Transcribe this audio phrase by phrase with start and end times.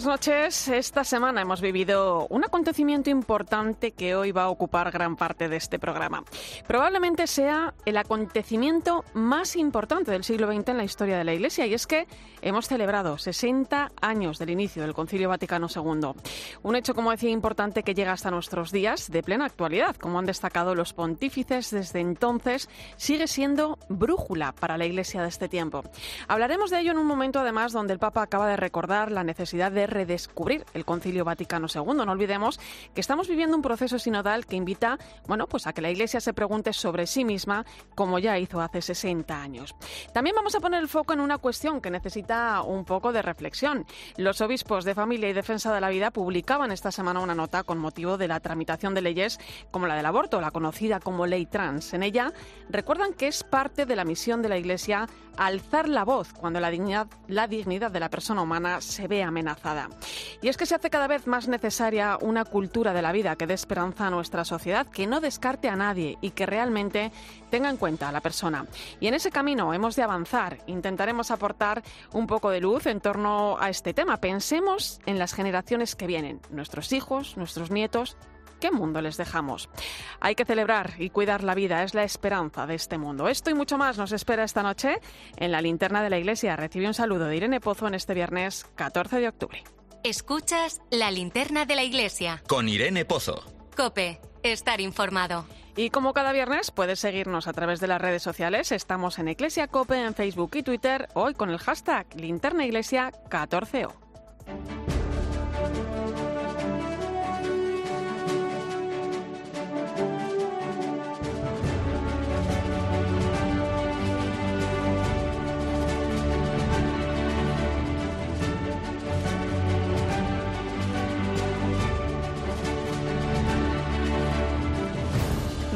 [0.00, 0.68] Buenas noches.
[0.68, 5.56] Esta semana hemos vivido un acontecimiento importante que hoy va a ocupar gran parte de
[5.56, 6.24] este programa.
[6.66, 11.66] Probablemente sea el acontecimiento más importante del siglo XX en la historia de la Iglesia
[11.66, 12.06] y es que
[12.40, 16.14] hemos celebrado 60 años del inicio del Concilio Vaticano II.
[16.62, 19.96] Un hecho, como decía, importante que llega hasta nuestros días de plena actualidad.
[19.96, 25.50] Como han destacado los pontífices desde entonces, sigue siendo brújula para la Iglesia de este
[25.50, 25.82] tiempo.
[26.26, 29.70] Hablaremos de ello en un momento, además, donde el Papa acaba de recordar la necesidad
[29.70, 31.94] de redescubrir el Concilio Vaticano II.
[31.94, 32.58] No olvidemos
[32.94, 36.32] que estamos viviendo un proceso sinodal que invita, bueno, pues a que la Iglesia se
[36.32, 37.64] pregunte sobre sí misma,
[37.94, 39.74] como ya hizo hace 60 años.
[40.12, 43.86] También vamos a poner el foco en una cuestión que necesita un poco de reflexión.
[44.16, 47.78] Los obispos de Familia y Defensa de la Vida publicaban esta semana una nota con
[47.78, 49.38] motivo de la tramitación de leyes
[49.70, 51.92] como la del aborto, la conocida como ley trans.
[51.94, 52.32] En ella
[52.68, 56.70] recuerdan que es parte de la misión de la Iglesia alzar la voz cuando la
[56.70, 59.79] dignidad, la dignidad de la persona humana se ve amenazada.
[60.42, 63.46] Y es que se hace cada vez más necesaria una cultura de la vida que
[63.46, 67.12] dé esperanza a nuestra sociedad, que no descarte a nadie y que realmente
[67.50, 68.66] tenga en cuenta a la persona.
[69.00, 70.58] Y en ese camino hemos de avanzar.
[70.66, 71.82] Intentaremos aportar
[72.12, 74.18] un poco de luz en torno a este tema.
[74.18, 78.16] Pensemos en las generaciones que vienen, nuestros hijos, nuestros nietos,
[78.60, 79.68] ¿Qué mundo les dejamos?
[80.20, 83.28] Hay que celebrar y cuidar la vida, es la esperanza de este mundo.
[83.28, 85.00] Esto y mucho más nos espera esta noche
[85.36, 86.56] en la linterna de la iglesia.
[86.56, 89.64] Recibe un saludo de Irene Pozo en este viernes 14 de octubre.
[90.04, 92.42] Escuchas la linterna de la iglesia.
[92.46, 93.42] Con Irene Pozo.
[93.76, 95.46] Cope, estar informado.
[95.76, 98.72] Y como cada viernes puedes seguirnos a través de las redes sociales.
[98.72, 103.92] Estamos en Iglesia Cope en Facebook y Twitter, hoy con el hashtag Linterna Iglesia 14O.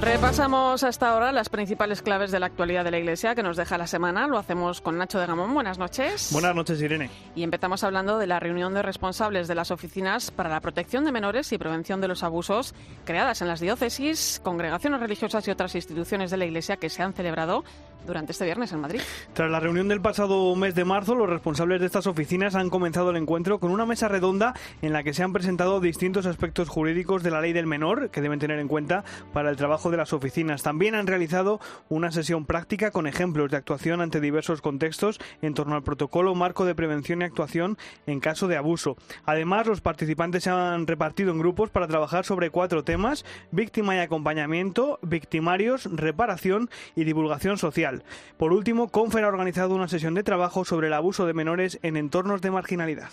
[0.04, 3.78] Repasamos hasta ahora las principales claves de la actualidad de la Iglesia que nos deja
[3.78, 4.26] la semana.
[4.26, 5.54] Lo hacemos con Nacho de Gamón.
[5.54, 6.28] Buenas noches.
[6.31, 7.09] Buenas noches, Irene.
[7.34, 11.12] Y empezamos hablando de la reunión de responsables de las oficinas para la protección de
[11.12, 12.75] menores y prevención de los abusos
[13.06, 17.15] creadas en las diócesis, congregaciones religiosas y otras instituciones de la Iglesia que se han
[17.15, 17.65] celebrado
[18.06, 19.00] durante este viernes en Madrid.
[19.32, 23.10] Tras la reunión del pasado mes de marzo, los responsables de estas oficinas han comenzado
[23.10, 27.22] el encuentro con una mesa redonda en la que se han presentado distintos aspectos jurídicos
[27.22, 30.12] de la ley del menor que deben tener en cuenta para el trabajo de las
[30.12, 30.62] oficinas.
[30.62, 35.75] También han realizado una sesión práctica con ejemplos de actuación ante diversos contextos en torno
[35.75, 38.97] al protocolo marco de prevención y actuación en caso de abuso.
[39.25, 43.99] Además, los participantes se han repartido en grupos para trabajar sobre cuatro temas, víctima y
[43.99, 48.04] acompañamiento, victimarios, reparación y divulgación social.
[48.37, 51.97] Por último, Confer ha organizado una sesión de trabajo sobre el abuso de menores en
[51.97, 53.10] entornos de marginalidad.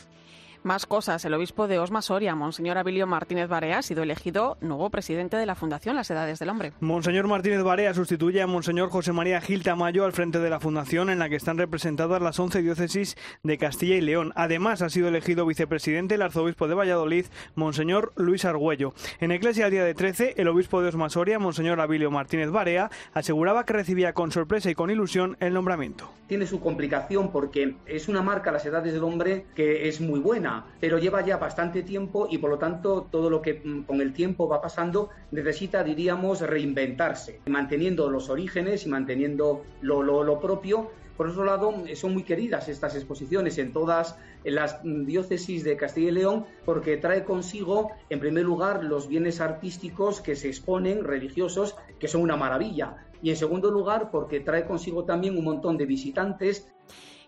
[0.64, 1.26] Más cosas.
[1.26, 5.48] El obispo de Osma Soria, Monseñor Abilio Martínez Barea, ha sido elegido nuevo presidente de
[5.48, 6.74] la Fundación Las Edades del Hombre.
[6.82, 11.10] Monseñor Martínez Barea sustituye a Monseñor José María Gil Tamayo al frente de la Fundación
[11.10, 14.34] en la que están representadas las 11 diócesis de Castilla y León.
[14.36, 18.94] Además, ha sido elegido vicepresidente el arzobispo de Valladolid, Monseñor Luis Argüello.
[19.20, 22.92] En Iglesia al día de 13, el obispo de Osma Soria, Monseñor Abilio Martínez Barea,
[23.14, 26.12] aseguraba que recibía con sorpresa y con ilusión el nombramiento.
[26.28, 30.51] Tiene su complicación porque es una marca, Las Edades del Hombre, que es muy buena
[30.80, 34.14] pero lleva ya bastante tiempo y por lo tanto todo lo que mm, con el
[34.14, 40.92] tiempo va pasando necesita, diríamos, reinventarse, manteniendo los orígenes y manteniendo lo, lo, lo propio.
[41.18, 46.10] Por otro lado, son muy queridas estas exposiciones en todas las mm, diócesis de Castilla
[46.10, 51.76] y León porque trae consigo, en primer lugar, los bienes artísticos que se exponen, religiosos,
[52.00, 53.06] que son una maravilla.
[53.22, 56.68] Y en segundo lugar, porque trae consigo también un montón de visitantes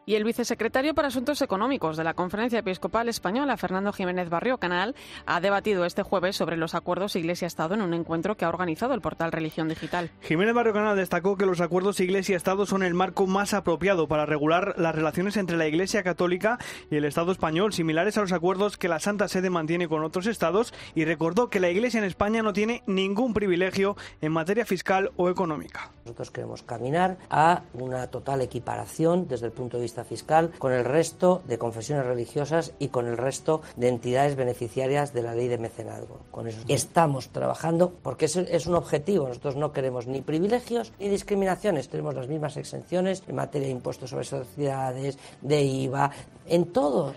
[0.06, 4.96] y el vicesecretario para Asuntos Económicos de la Conferencia Episcopal Española, Fernando Jiménez Barrio Canal,
[5.26, 9.02] ha debatido este jueves sobre los acuerdos Iglesia-Estado en un encuentro que ha organizado el
[9.02, 10.12] portal Religión Digital.
[10.22, 14.76] Jiménez Barrio Canal destacó que los acuerdos Iglesia-Estado son el marco más apropiado para regular
[14.78, 16.58] las relaciones entre la Iglesia Católica
[16.90, 20.28] y el Estado español, similares a los acuerdos que la Santa Sede mantiene con otros
[20.28, 25.12] estados, y recordó que la Iglesia en España no tiene ningún privilegio en materia fiscal
[25.16, 25.92] o económica.
[26.06, 30.84] Nosotros queremos caminar a una total equiparación desde el punto de vista fiscal con el
[30.84, 35.60] resto de confesiones religiosas y con el resto de entidades beneficiarias de la ley de
[35.60, 36.22] mecenazgo.
[36.32, 39.28] Con eso estamos trabajando porque es, es un objetivo.
[39.28, 41.90] Nosotros no queremos ni privilegios ni discriminaciones.
[41.90, 46.12] Tenemos las mismas exenciones en materia de impuestos sobre sociedades, de IVA,
[46.48, 47.14] en todo.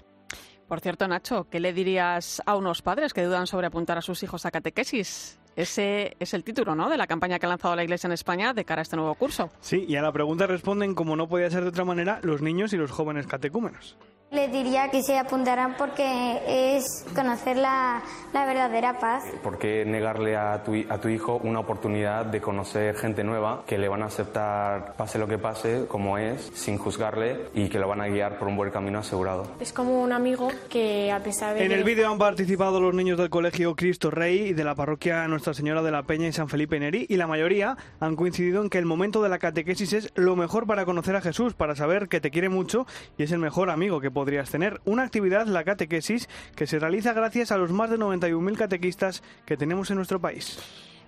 [0.68, 4.22] Por cierto, Nacho, ¿qué le dirías a unos padres que dudan sobre apuntar a sus
[4.22, 5.38] hijos a catequesis?
[5.56, 8.52] Ese es el título, ¿no?, de la campaña que ha lanzado la Iglesia en España
[8.52, 9.50] de cara a este nuevo curso.
[9.60, 12.74] Sí, y a la pregunta responden, como no podía ser de otra manera, los niños
[12.74, 13.96] y los jóvenes catecúmenos.
[14.32, 18.02] Le diría que se apuntarán porque es conocer la,
[18.32, 19.22] la verdadera paz.
[19.40, 23.78] ¿Por qué negarle a tu, a tu hijo una oportunidad de conocer gente nueva que
[23.78, 27.86] le van a aceptar, pase lo que pase, como es, sin juzgarle y que lo
[27.86, 29.46] van a guiar por un buen camino asegurado?
[29.60, 31.64] Es como un amigo que a pesar de...
[31.64, 35.28] En el vídeo han participado los niños del Colegio Cristo Rey y de la parroquia
[35.28, 38.70] Nuestra Señora de la Peña y San Felipe Neri y la mayoría han coincidido en
[38.70, 42.08] que el momento de la catequesis es lo mejor para conocer a Jesús, para saber
[42.08, 44.80] que te quiere mucho y es el mejor amigo que podrías tener.
[44.86, 49.58] Una actividad, la catequesis, que se realiza gracias a los más de 91.000 catequistas que
[49.58, 50.58] tenemos en nuestro país.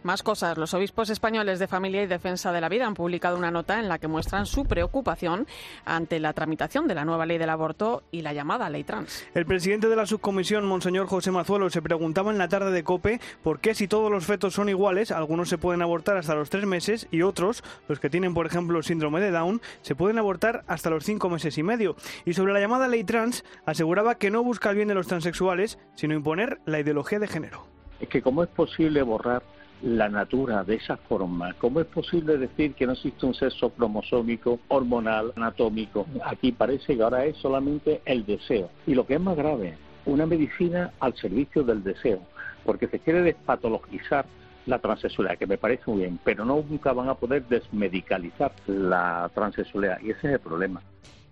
[0.05, 0.56] Más cosas.
[0.56, 3.89] Los obispos españoles de Familia y Defensa de la Vida han publicado una nota en
[3.89, 5.47] la que muestran su preocupación
[5.85, 9.27] ante la tramitación de la nueva ley del aborto y la llamada ley trans.
[9.35, 13.21] El presidente de la subcomisión, Monseñor José Mazuelo, se preguntaba en la tarde de COPE
[13.43, 16.65] por qué si todos los fetos son iguales, algunos se pueden abortar hasta los tres
[16.65, 20.91] meses y otros, los que tienen por ejemplo síndrome de Down, se pueden abortar hasta
[20.91, 21.97] los cinco meses y medio.
[22.25, 25.79] Y sobre la llamada ley trans, aseguraba que no busca el bien de los transexuales,
[25.97, 27.67] sino imponer la ideología de género.
[28.00, 29.43] Es que cómo es posible borrar
[29.82, 31.54] la natura de esa forma.
[31.54, 36.06] ¿Cómo es posible decir que no existe un sexo cromosómico, hormonal, anatómico?
[36.25, 38.70] Aquí parece que ahora es solamente el deseo.
[38.86, 39.76] Y lo que es más grave,
[40.06, 42.20] una medicina al servicio del deseo,
[42.64, 44.26] porque se quiere despatologizar
[44.66, 49.30] la transexualidad, que me parece muy bien, pero no nunca van a poder desmedicalizar la
[49.34, 50.82] transexualidad y ese es el problema.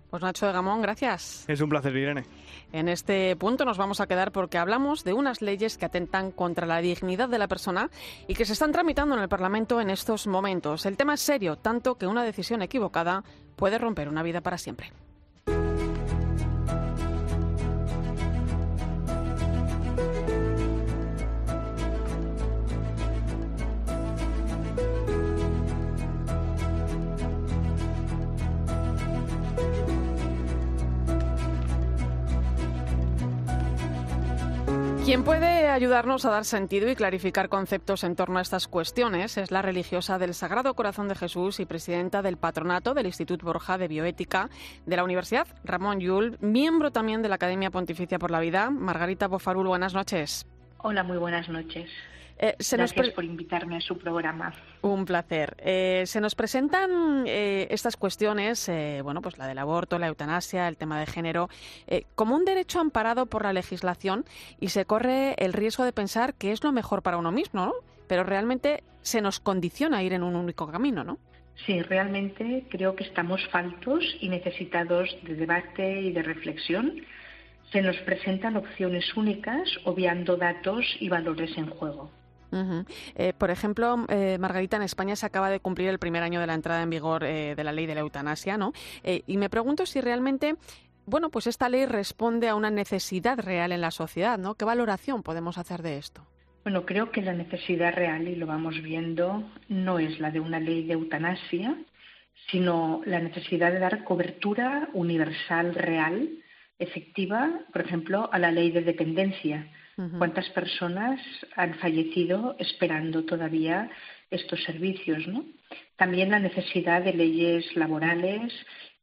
[0.09, 1.43] Pues Nacho de Gamón, gracias.
[1.47, 2.23] Es un placer, Irene.
[2.71, 6.65] En este punto nos vamos a quedar porque hablamos de unas leyes que atentan contra
[6.65, 7.89] la dignidad de la persona
[8.27, 10.85] y que se están tramitando en el Parlamento en estos momentos.
[10.85, 13.23] El tema es serio, tanto que una decisión equivocada
[13.55, 14.91] puede romper una vida para siempre.
[35.07, 39.51] Quien puede ayudarnos a dar sentido y clarificar conceptos en torno a estas cuestiones es
[39.51, 43.87] la religiosa del Sagrado Corazón de Jesús y presidenta del patronato del Instituto Borja de
[43.87, 44.49] Bioética
[44.85, 48.69] de la Universidad Ramón Llull, miembro también de la Academia Pontificia por la Vida.
[48.69, 50.45] Margarita Bofarul, buenas noches.
[50.79, 51.89] Hola, muy buenas noches.
[52.39, 54.53] Eh, se Gracias por invitarme a su programa.
[54.81, 55.55] Un placer.
[55.59, 60.67] Eh, se nos presentan eh, estas cuestiones, eh, bueno, pues la del aborto, la eutanasia,
[60.67, 61.49] el tema de género,
[62.15, 64.25] como un derecho amparado por la legislación
[64.59, 67.73] y se corre el riesgo de pensar que es lo mejor para uno mismo, ¿no?
[68.07, 71.17] Pero realmente se nos condiciona a ir en un único camino, ¿no?
[71.65, 77.01] Sí, realmente creo que estamos faltos y necesitados de debate y de reflexión.
[77.71, 82.11] Se nos presentan opciones únicas, obviando datos y valores en juego.
[83.15, 86.47] Eh, por ejemplo, eh, Margarita, en España se acaba de cumplir el primer año de
[86.47, 88.73] la entrada en vigor eh, de la ley de la eutanasia, ¿no?
[89.03, 90.55] Y me pregunto si realmente,
[91.05, 94.55] bueno, pues esta ley responde a una necesidad real en la sociedad, ¿no?
[94.55, 96.25] ¿Qué valoración podemos hacer de esto?
[96.63, 100.59] Bueno, creo que la necesidad real, y lo vamos viendo, no es la de una
[100.59, 101.77] ley de eutanasia,
[102.51, 106.29] sino la necesidad de dar cobertura universal real,
[106.79, 109.67] efectiva, por ejemplo, a la ley de dependencia.
[110.19, 111.19] ¿Cuántas personas
[111.55, 113.89] han fallecido esperando todavía
[114.29, 115.27] estos servicios?
[115.27, 115.43] ¿no?
[115.95, 118.53] También la necesidad de leyes laborales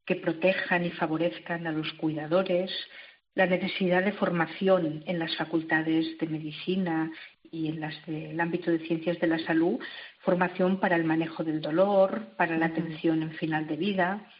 [0.07, 2.71] que protejan y favorezcan a los cuidadores,
[3.35, 7.11] la necesidad de formación en las facultades de medicina
[7.51, 9.81] y en las del ámbito de ciencias de la salud,
[10.21, 14.31] formación para el manejo del dolor, para la atención en final de vida,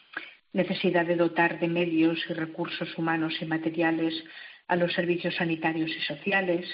[0.53, 4.13] necesidad de dotar de medios y recursos humanos y materiales
[4.67, 6.65] a los servicios sanitarios y sociales.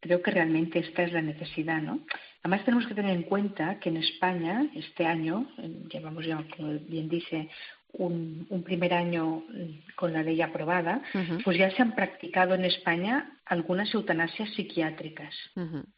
[0.00, 2.00] Creo que realmente esta es la necesidad, ¿no?
[2.42, 5.50] Además tenemos que tener en cuenta que en España este año
[5.90, 7.48] llevamos ya, como bien dice,
[7.92, 11.02] un, un primer año mm, con la ley aprobada,
[11.44, 15.34] pues ya se han practicado en España algunas eutanasias psiquiátricas.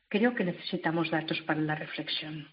[0.09, 2.49] Creo que necesitamos datos para la reflexión.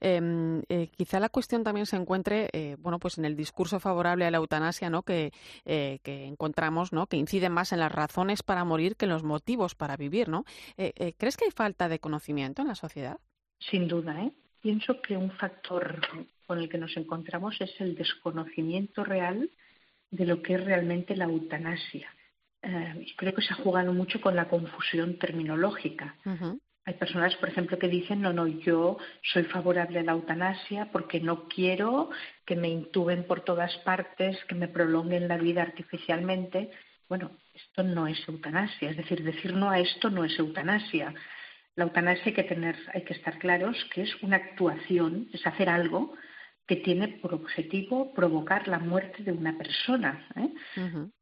[0.00, 4.24] Em, eh, quizá la cuestión también se encuentre, eh, bueno, pues en el discurso favorable
[4.24, 5.02] a la eutanasia, ¿no?
[5.02, 5.32] Que,
[5.64, 7.06] eh, que encontramos, ¿no?
[7.06, 10.44] Que incide más en las razones para morir que en los motivos para vivir, ¿no?
[10.76, 13.18] ¿Crees que hay falta de conocimiento en la sociedad?
[13.58, 14.32] Sin duda, ¿eh?
[14.60, 16.00] Pienso que un factor
[16.46, 19.50] con el que nos encontramos es el desconocimiento real
[20.10, 22.12] de lo que es realmente la eutanasia.
[22.62, 26.16] Eh, creo que se ha jugado mucho con la confusión terminológica.
[26.88, 31.20] Hay personas, por ejemplo, que dicen, no, no, yo soy favorable a la eutanasia porque
[31.20, 32.08] no quiero
[32.46, 36.70] que me intuben por todas partes, que me prolonguen la vida artificialmente.
[37.06, 41.12] Bueno, esto no es eutanasia, es decir, decir no a esto no es eutanasia.
[41.76, 45.68] La eutanasia hay que tener, hay que estar claros que es una actuación, es hacer
[45.68, 46.14] algo
[46.68, 50.26] que tiene por objetivo provocar la muerte de una persona.
[50.36, 50.50] ¿eh?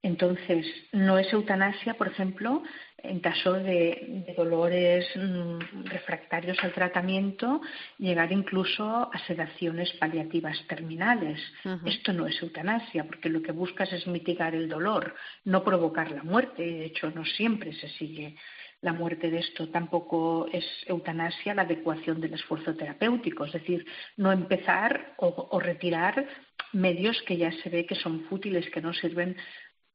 [0.02, 2.62] Entonces, no es eutanasia, por ejemplo,
[3.02, 7.60] en caso de, dolores mm, refractarios al tratamiento,
[7.98, 11.40] llegar incluso a sedaciones paliativas terminales.
[11.84, 16.22] Esto no es eutanasia, porque lo que buscas es mitigar el dolor, no provocar la
[16.22, 16.62] muerte.
[16.62, 18.36] De hecho, no siempre se sigue
[18.82, 23.86] la muerte de esto tampoco es eutanasia, la adecuación del esfuerzo terapéutico, es decir,
[24.16, 26.26] no empezar o, retirar
[26.72, 29.36] medios que ya se ve que son fútiles, que no sirven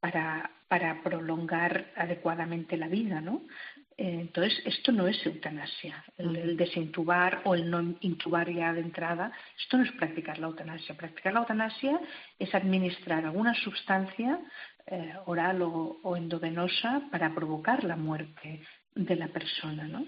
[0.02, 3.42] para, prolongar adecuadamente la vida, ¿no?
[3.96, 6.02] Eh, entonces, esto no es eutanasia.
[6.18, 10.96] El, desintubar o el no intubar ya de entrada, esto no es practicar la eutanasia.
[10.96, 12.00] Practicar la eutanasia
[12.38, 14.40] es administrar alguna sustancia
[14.86, 18.62] eh, oral o, endovenosa para provocar la muerte
[18.94, 20.04] de la persona, ¿no?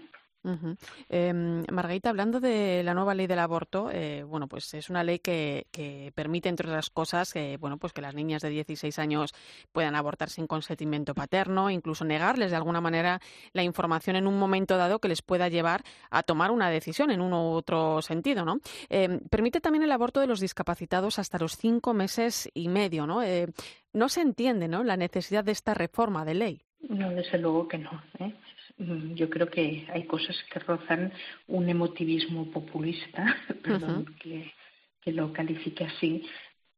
[1.08, 5.18] Em, Margarita, hablando de la nueva ley del aborto, eh, bueno, pues es una ley
[5.18, 5.66] que,
[6.14, 9.34] permite, entre otras cosas, bueno, pues que las niñas de 16 años
[9.72, 13.20] puedan abortar sin consentimiento paterno, incluso negarles de alguna manera
[13.52, 17.20] la información en un momento dado que les pueda llevar a tomar una decisión en
[17.20, 18.60] uno u otro sentido, ¿no?
[18.88, 23.22] Em, permite también el aborto de los discapacitados hasta los cinco meses y medio, ¿no?
[23.22, 23.48] Eh,
[23.92, 24.84] no se entiende, ¿no?
[24.84, 26.62] La necesidad de esta reforma de ley.
[26.88, 27.90] No, desde luego que no.
[28.18, 28.34] ¿eh?
[28.76, 31.12] Mm, yo creo que hay cosas que rozan
[31.46, 33.24] un emotivismo populista,
[33.62, 34.52] perdón que,
[35.12, 36.24] lo califique así,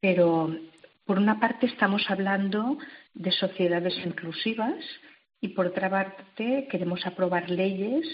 [0.01, 0.53] pero
[1.05, 2.77] por una parte estamos hablando
[3.15, 4.85] de sociedades inclusivas
[5.41, 8.05] y por otra parte queremos aprobar leyes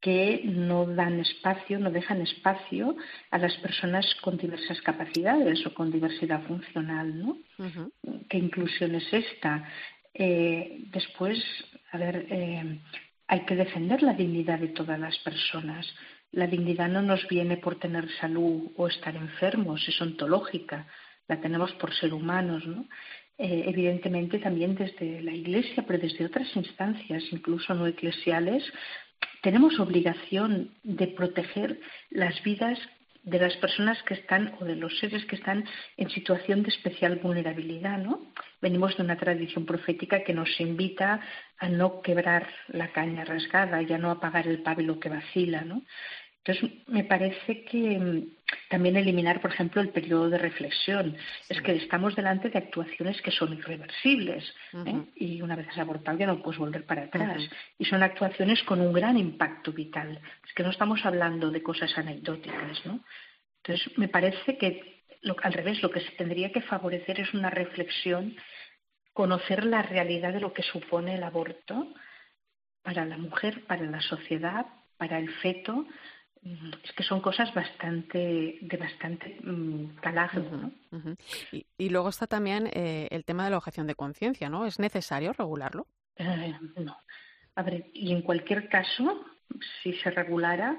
[0.00, 2.94] que no dan espacio, no dejan espacio
[3.30, 7.38] a las personas con diversas capacidades o con diversidad funcional, ¿no?
[8.28, 9.66] ¿Qué inclusión es esta?
[10.12, 11.42] Eh, después,
[11.90, 12.80] a ver, eh,
[13.28, 15.86] hay que defender la dignidad de todas las personas.
[16.32, 20.86] La dignidad no nos viene por tener salud o estar enfermos, es ontológica,
[21.28, 22.86] la tenemos por ser humanos, ¿no?
[23.36, 28.64] Eh, evidentemente también desde la Iglesia, pero desde otras instancias, incluso no eclesiales,
[29.42, 31.78] tenemos obligación de proteger
[32.10, 32.78] las vidas
[33.28, 35.64] de las personas que están o de los seres que están
[35.96, 38.32] en situación de especial vulnerabilidad, ¿no?
[38.62, 41.20] Venimos de una tradición profética que nos invita
[41.58, 45.82] a no quebrar la caña rasgada y a no apagar el pábilo que vacila, ¿no?
[46.48, 48.22] Entonces, me parece que mm,
[48.70, 51.14] también eliminar, por ejemplo, el periodo de reflexión.
[51.46, 55.04] Es que estamos delante de actuaciones que son irreversibles ¿eh?
[55.16, 57.42] y una vez has abortado ya no puedes volver para atrás.
[57.78, 60.18] Y son actuaciones con un gran impacto vital.
[60.46, 63.00] Es que no estamos hablando de cosas anecdóticas, ¿no?
[63.62, 65.02] Entonces, me parece que
[65.42, 68.36] al revés, lo que se tendría que favorecer es una reflexión,
[69.12, 71.92] conocer la realidad de lo que supone el aborto
[72.82, 74.64] para la mujer, para la sociedad,
[74.96, 75.86] para el feto,
[76.42, 80.42] es que son cosas bastante de bastante mm, calado.
[80.42, 80.72] ¿no?
[81.76, 84.66] y, luego está también eh, el tema de la objeción de conciencia, ¿no?
[84.66, 85.86] ¿Es necesario regularlo?
[86.16, 86.96] Eh, no.
[87.54, 89.24] A ver, y en cualquier caso,
[89.82, 90.78] si se regulara,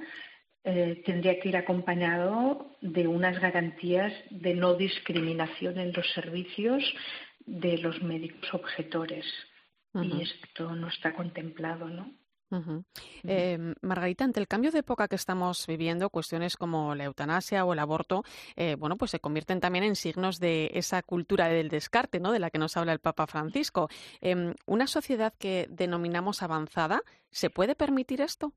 [0.63, 6.84] eh, tendría que ir acompañado de unas garantías de no discriminación en los servicios
[7.46, 9.25] de los médicos objetores.
[9.92, 12.12] Y esto no está contemplado, ¿no?
[13.24, 17.74] Eh, Margarita, ante el cambio de época que estamos viviendo, cuestiones como la eutanasia o
[17.74, 18.24] el aborto,
[18.56, 22.32] eh, bueno, pues se convierten también en signos de esa cultura del descarte, ¿no?
[22.32, 23.89] De la que nos habla el Papa Francisco.
[24.22, 28.53] Em, ¿Una sociedad que denominamos avanzada, se puede permitir esto?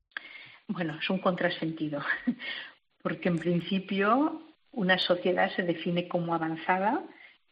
[0.67, 2.01] Bueno, es un contrasentido,
[3.03, 7.03] porque en principio una sociedad se define como avanzada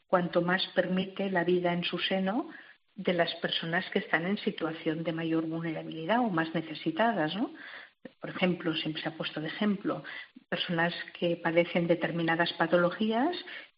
[0.07, 2.49] cuanto más permite la vida en su seno
[2.95, 7.53] de las personas que están en situación de mayor vulnerabilidad o más necesitadas, ¿no?
[8.19, 10.03] Por ejemplo, siempre se ha puesto de ejemplo
[10.49, 13.35] personas que padecen determinadas patologías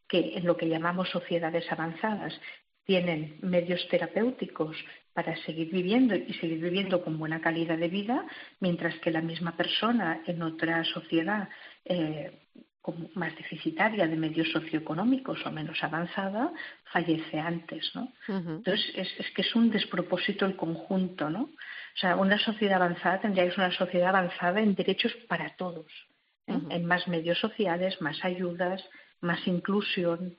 [0.08, 2.40] que en lo que llamamos sociedades avanzadas
[2.86, 4.78] tienen medios terapéuticos
[5.14, 8.26] para seguir viviendo y seguir viviendo con buena calidad de vida,
[8.60, 11.50] mientras que la misma persona en otra sociedad
[11.86, 12.32] eh,
[13.16, 16.52] más deficitaria de medios socioeconómicos o menos avanzada
[16.92, 18.12] fallece antes, ¿no?
[18.28, 21.44] Entonces es, que es un despropósito el conjunto, ¿no?
[21.44, 25.88] O sea, una sociedad avanzada tendría que ser una sociedad avanzada en derechos para todos,
[26.48, 26.60] ¿eh?
[26.70, 28.84] en más medios sociales, más ayudas,
[29.22, 30.38] más inclusión,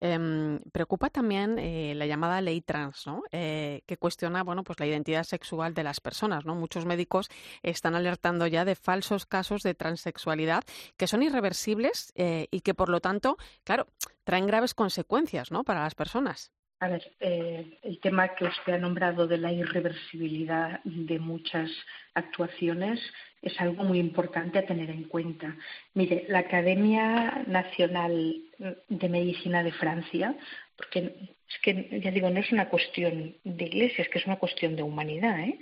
[0.00, 3.22] Em, preocupa también eh, la llamada ley trans, ¿no?
[3.32, 6.54] Eh, que cuestiona, bueno, pues la identidad sexual de las personas, ¿no?
[6.54, 7.28] Muchos médicos
[7.62, 10.62] están alertando ya de falsos casos de transexualidad
[10.96, 13.88] que son irreversibles eh, y que, por lo tanto, claro,
[14.24, 15.64] traen graves consecuencias, ¿no?
[15.64, 16.52] Para las personas.
[16.80, 21.70] A ver, eh, el tema que usted ha nombrado de la irreversibilidad de muchas
[22.14, 23.00] actuaciones
[23.42, 25.56] es algo muy importante a tener en cuenta.
[25.94, 28.42] Mire, la Academia Nacional
[28.88, 30.36] de Medicina de Francia,
[30.76, 31.14] porque
[31.48, 34.76] es que, ya digo, no es una cuestión de iglesia, es que es una cuestión
[34.76, 35.58] de humanidad, ¿eh?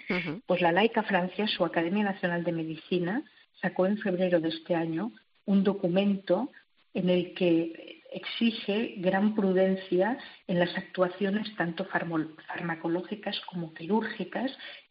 [0.46, 3.22] Pues la laica Francia, su Academia Nacional de Medicina,
[3.60, 5.12] sacó en febrero de este año
[5.46, 6.50] un documento
[6.92, 14.50] en el que exige gran prudencia en las actuaciones tanto farmacológicas como quirúrgicas,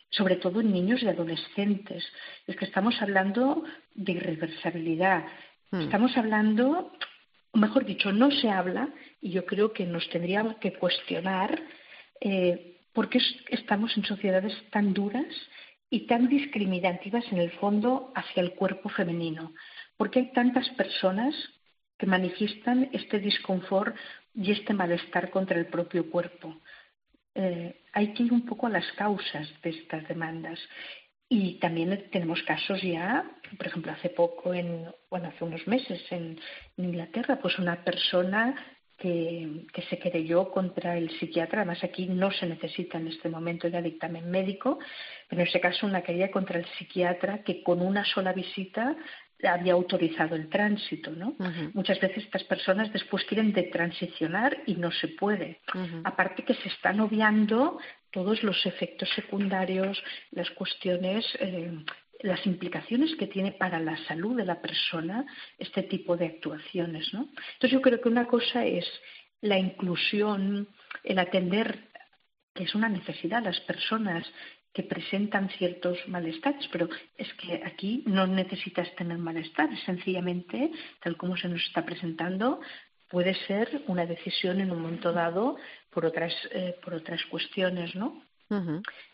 [0.10, 2.06] sobre todo en niños y adolescentes.
[2.48, 3.64] Es que estamos hablando
[3.96, 5.26] de irreversibilidad,
[5.72, 5.82] hmm.
[5.82, 6.94] estamos hablando,
[7.54, 8.90] mejor dicho, no se habla,
[9.22, 11.62] y yo creo que nos tendríamos que cuestionar
[12.22, 15.26] eh, por qué estamos en sociedades tan duras
[15.90, 19.54] y tan discriminativas en el fondo hacia el cuerpo femenino.
[19.98, 21.36] ¿Por qué hay tantas personas
[21.98, 23.96] que manifiestan este disconfort
[24.34, 26.58] y este malestar contra el propio cuerpo.
[27.34, 30.60] Eh, hay que ir un poco a las causas de estas demandas.
[31.28, 33.26] Y también tenemos casos ya,
[33.58, 36.40] por ejemplo, hace poco, en, bueno, hace unos meses en,
[36.78, 38.56] Inglaterra, pues una persona
[38.98, 43.68] que, que, se querelló contra el psiquiatra, además aquí no se necesita en este momento
[43.68, 44.78] ya dictamen médico,
[45.28, 48.96] pero en ese caso una querella contra el psiquiatra que con una sola visita
[49.44, 51.36] había autorizado el tránsito, ¿no?
[51.74, 55.60] Muchas veces estas personas después quieren de transicionar y no se puede.
[56.04, 57.80] Aparte que se están obviando
[58.12, 60.02] todos los efectos secundarios,
[60.32, 61.72] las cuestiones, eh,
[62.22, 65.26] las implicaciones que tiene para la salud de la persona
[65.58, 67.30] este tipo de actuaciones, ¿no?
[67.54, 68.86] Entonces yo creo que una cosa es
[69.42, 70.70] la inclusión,
[71.04, 71.90] el atender
[72.56, 74.26] que es una necesidad las personas
[74.74, 80.72] que presentan ciertos malestares, pero es que aquí no necesitas tener malestar, sencillamente,
[81.04, 82.60] tal como se nos está presentando,
[83.10, 85.58] puede ser una decisión en un momento dado
[85.92, 88.22] por otras, eh, por otras cuestiones, ¿no?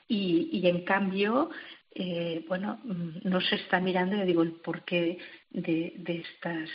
[0.07, 1.51] y, y, en cambio,
[1.95, 5.19] eh, bueno, mm, no se está mirando, ya digo, el porqué
[5.51, 6.69] de, de estas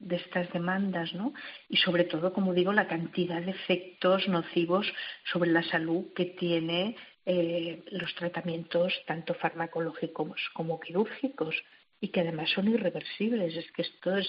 [0.00, 1.32] de estas demandas, ¿no?
[1.68, 4.92] Y sobre todo, como digo, la cantidad de efectos nocivos
[5.30, 11.54] sobre la salud que tiene eh, los tratamientos tanto farmacológicos como quirúrgicos
[12.00, 13.54] y que además son irreversibles.
[13.54, 14.28] Es que esto es,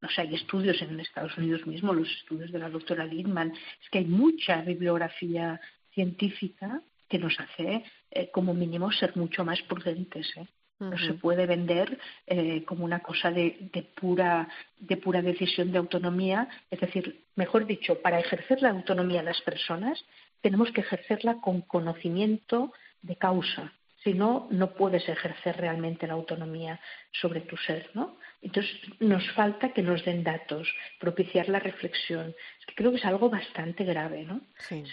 [0.00, 3.90] no sé, hay estudios en Estados Unidos mismo, los estudios de la doctora Lindman, es
[3.90, 5.60] que hay mucha bibliografía
[5.92, 10.36] científica que nos hace, eh, como mínimo, ser mucho más prudentes.
[10.36, 10.46] ¿eh?
[10.90, 15.78] No se puede vender eh, como una cosa de, de, pura, de pura decisión de
[15.78, 16.48] autonomía.
[16.70, 20.04] Es decir, mejor dicho, para ejercer la autonomía de las personas
[20.40, 23.72] tenemos que ejercerla con conocimiento de causa.
[24.04, 26.78] Si no, no puedes ejercer realmente la autonomía
[27.10, 28.18] sobre tu ser, ¿no?
[28.42, 30.68] Entonces nos falta que nos den datos,
[31.00, 32.34] propiciar la reflexión.
[32.60, 34.42] Es que creo que es algo bastante grave, ¿no?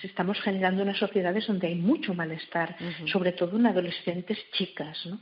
[0.02, 5.20] Estamos generando unas sociedades donde hay mucho malestar, sobre todo en adolescentes chicas, ¿no?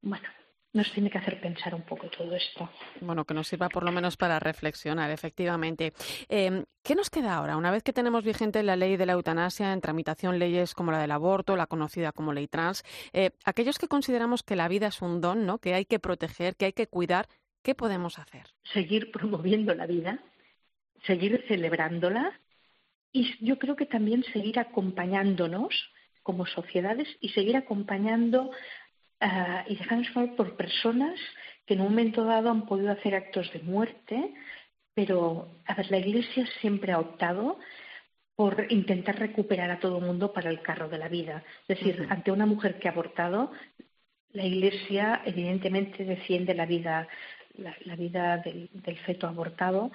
[0.00, 0.26] Bueno,
[0.72, 2.68] nos tiene que hacer pensar un poco todo esto.
[3.00, 5.92] Bueno, que nos sirva por lo menos para reflexionar, efectivamente.
[6.28, 7.56] Em, ¿Qué nos queda ahora?
[7.56, 11.00] Una vez que tenemos vigente la ley de la eutanasia, en tramitación leyes como la
[11.00, 15.02] del aborto, la conocida como ley trans, eh, aquellos que consideramos que la vida es
[15.02, 15.58] un don, ¿no?
[15.58, 17.26] que hay que proteger, que hay que cuidar,
[17.62, 18.46] ¿qué podemos hacer?
[18.72, 20.20] Seguir promoviendo la vida,
[21.06, 22.40] seguir celebrándola
[23.12, 28.50] y yo creo que también seguir acompañándonos como sociedades y seguir acompañando
[29.20, 31.18] uh, y dejarnos por personas
[31.66, 34.34] que en un momento dado han podido hacer actos de muerte,
[34.94, 37.58] pero, a ver, la Iglesia siempre ha optado
[38.34, 41.42] por intentar recuperar a todo el mundo para el carro de la vida.
[41.66, 43.52] Es decir, ante una mujer que ha abortado,
[44.30, 47.08] la Iglesia evidentemente defiende la vida,
[47.56, 48.70] la, vida del,
[49.04, 49.90] feto abortado,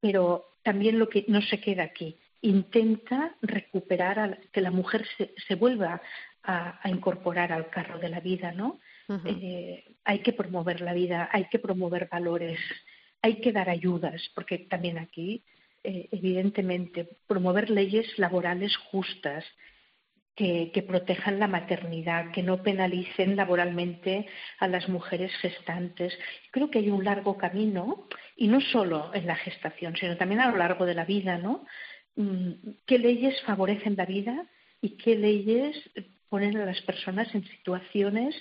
[0.00, 5.34] pero también lo que no se queda aquí, intenta recuperar a que la mujer se,
[5.46, 6.00] se vuelva
[6.46, 8.78] a, incorporar al carro de la vida, ¿no?
[9.24, 12.58] Eh, hay que promover la vida, hay que promover valores,
[13.22, 15.42] hay que dar ayudas, porque también aquí,
[15.82, 19.44] eh, evidentemente, promover leyes laborales justas,
[20.34, 24.26] que, que, protejan la maternidad, que no penalicen laboralmente
[24.58, 26.12] a las mujeres gestantes.
[26.50, 28.06] Creo que hay un largo camino,
[28.36, 31.64] y no solo en la gestación, sino también a lo largo de la vida, ¿no?
[32.16, 32.52] Mm,
[32.86, 34.46] ¿Qué leyes favorecen la vida
[34.80, 35.76] y qué leyes
[36.28, 38.34] ponen a las personas en situaciones,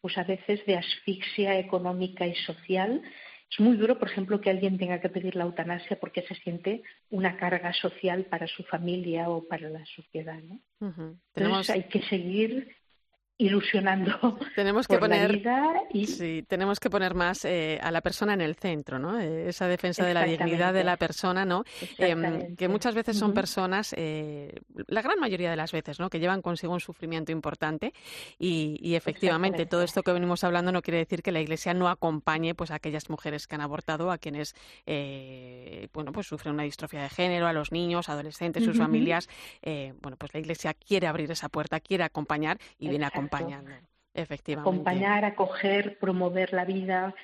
[0.00, 3.02] pues a veces de asfixia económica y social
[3.50, 6.82] Es muy duro, por ejemplo, que alguien tenga que pedir la eutanasia porque se siente
[7.10, 10.40] una carga social para su familia o para la sociedad.
[10.42, 10.58] ¿no?
[11.34, 12.74] Entonces hay que seguir
[13.38, 17.90] ilusionando tenemos que por poner, la vida y sí, tenemos que poner más eh, a
[17.90, 19.18] la persona en el centro, ¿no?
[19.18, 21.64] Eh, esa defensa de la dignidad de la persona, ¿no?
[21.98, 26.10] Eh, que muchas veces son personas, eh, la gran mayoría de las veces, ¿no?
[26.10, 27.92] Que llevan consigo un sufrimiento importante
[28.38, 31.88] y, y efectivamente todo esto que venimos hablando no quiere decir que la Iglesia no
[31.88, 34.54] acompañe, pues, a aquellas mujeres que han abortado, a quienes,
[35.92, 39.28] bueno, pues sufren una distrofia de género, a los niños, adolescentes, sus familias.
[40.00, 43.22] bueno, pues la Iglesia quiere abrir esa puerta, quiere acompañar y viene Exacto.
[43.36, 43.70] Acompañando.
[44.14, 44.68] Efectivamente.
[44.70, 47.14] acompañar, acoger, promover la vida.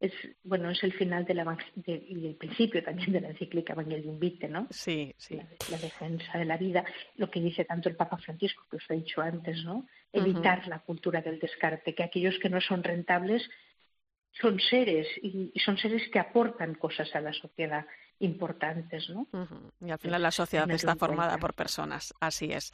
[0.00, 3.72] Es, bueno, es el final de la, de- y el principio también de la encíclica
[3.74, 4.66] Evangelium Vitae, ¿no?
[4.70, 5.36] Sí, sí.
[5.36, 8.90] La, la defensa de la vida, lo que dice tanto el Papa Francisco, que os
[8.90, 9.86] he dicho antes, ¿no?
[10.12, 13.48] Evitar la cultura del descarte, que aquellos que no son rentables
[14.32, 17.86] son seres y son seres que aportan cosas a la sociedad
[18.22, 19.26] importantes, ¿no?
[19.80, 22.72] Y al final la sociedad tenerlo está formada por personas, así es.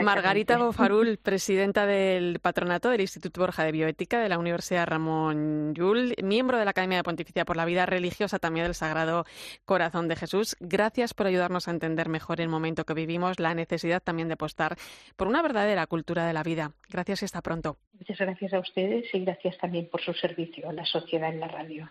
[0.00, 6.14] Margarita Bofarul, presidenta del patronato del Instituto Borja de Bioética de la Universidad Ramón Llull,
[6.22, 9.24] miembro de la Academia de Pontificia por la Vida Religiosa también del Sagrado
[9.64, 10.56] Corazón de Jesús.
[10.60, 14.76] Gracias por ayudarnos a entender mejor el momento que vivimos, la necesidad también de apostar
[15.16, 16.72] por una verdadera cultura de la vida.
[16.88, 17.76] Gracias y hasta pronto.
[17.94, 21.48] Muchas gracias a ustedes y gracias también por su servicio a la sociedad en la
[21.48, 21.90] radio.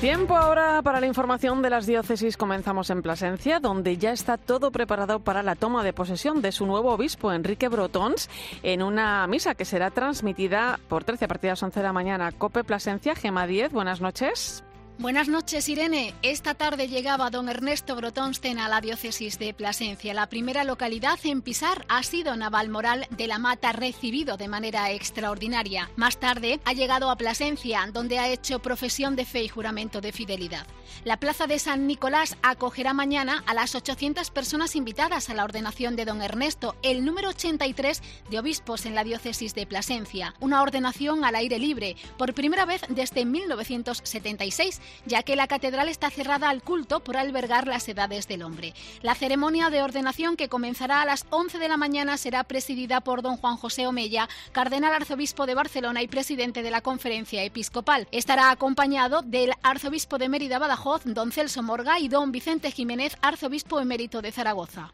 [0.00, 2.36] Tiempo ahora para la información de las diócesis.
[2.36, 6.66] Comenzamos en Plasencia, donde ya está todo preparado para la toma de posesión de su
[6.66, 8.30] nuevo obispo, Enrique Brotons,
[8.62, 11.92] en una misa que será transmitida por 13 a partir de las 11 de la
[11.92, 12.30] mañana.
[12.30, 14.62] Cope Plasencia, Gema 10, buenas noches.
[15.00, 16.12] Buenas noches, Irene.
[16.22, 20.12] Esta tarde llegaba don Ernesto Brotonsten a la diócesis de Plasencia.
[20.12, 25.88] La primera localidad en pisar ha sido Navalmoral de la Mata, recibido de manera extraordinaria.
[25.94, 30.10] Más tarde ha llegado a Plasencia, donde ha hecho profesión de fe y juramento de
[30.10, 30.66] fidelidad.
[31.04, 35.94] La plaza de San Nicolás acogerá mañana a las 800 personas invitadas a la ordenación
[35.94, 40.34] de don Ernesto, el número 83 de obispos en la diócesis de Plasencia.
[40.40, 46.10] Una ordenación al aire libre, por primera vez desde 1976 ya que la catedral está
[46.10, 48.74] cerrada al culto por albergar las edades del hombre.
[49.02, 53.22] La ceremonia de ordenación que comenzará a las 11 de la mañana será presidida por
[53.22, 58.08] don Juan José Omella, cardenal arzobispo de Barcelona y presidente de la conferencia episcopal.
[58.12, 63.80] Estará acompañado del arzobispo de Mérida Badajoz, don Celso Morga y don Vicente Jiménez, arzobispo
[63.80, 64.92] emérito de Zaragoza.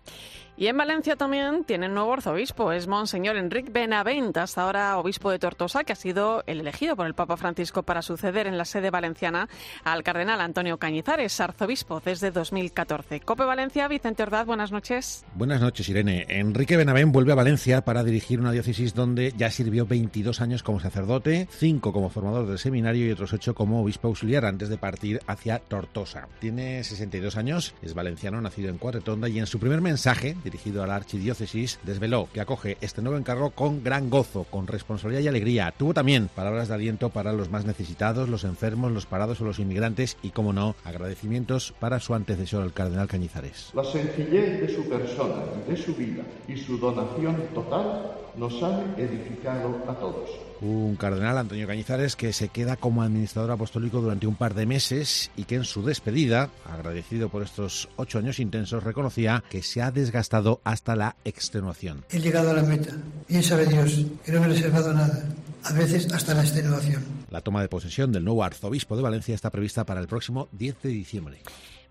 [0.56, 5.40] Y en Valencia también tienen nuevo arzobispo, es Monseñor Enrique Benavent, hasta ahora obispo de
[5.40, 8.90] Tortosa, que ha sido el elegido por el Papa Francisco para suceder en la sede
[8.90, 9.48] valenciana
[9.82, 13.18] al cardenal Antonio Cañizares, arzobispo desde 2014.
[13.18, 15.24] Cope Valencia, Vicente Ordaz, buenas noches.
[15.34, 16.24] Buenas noches, Irene.
[16.28, 20.78] Enrique Benavent vuelve a Valencia para dirigir una diócesis donde ya sirvió 22 años como
[20.78, 25.20] sacerdote, 5 como formador del seminario y otros 8 como obispo auxiliar antes de partir
[25.26, 26.28] hacia Tortosa.
[26.38, 30.86] Tiene 62 años, es valenciano, nacido en Cuatretonda y en su primer mensaje dirigido a
[30.86, 35.74] la archidiócesis, desveló que acoge este nuevo encargo con gran gozo, con responsabilidad y alegría.
[35.76, 39.58] Tuvo también palabras de aliento para los más necesitados, los enfermos, los parados o los
[39.58, 43.70] inmigrantes y, como no, agradecimientos para su antecesor, el cardenal Cañizares.
[43.74, 49.82] La sencillez de su persona de su vida y su donación total nos han edificado
[49.88, 50.30] a todos.
[50.64, 55.30] Un cardenal, Antonio Cañizares, que se queda como administrador apostólico durante un par de meses
[55.36, 59.90] y que en su despedida, agradecido por estos ocho años intensos, reconocía que se ha
[59.90, 62.06] desgastado hasta la extenuación.
[62.08, 62.94] He llegado a la meta.
[63.28, 65.28] Bien sabe Dios que no me he reservado nada,
[65.64, 67.04] a veces hasta la extenuación.
[67.28, 70.80] La toma de posesión del nuevo arzobispo de Valencia está prevista para el próximo 10
[70.82, 71.42] de diciembre.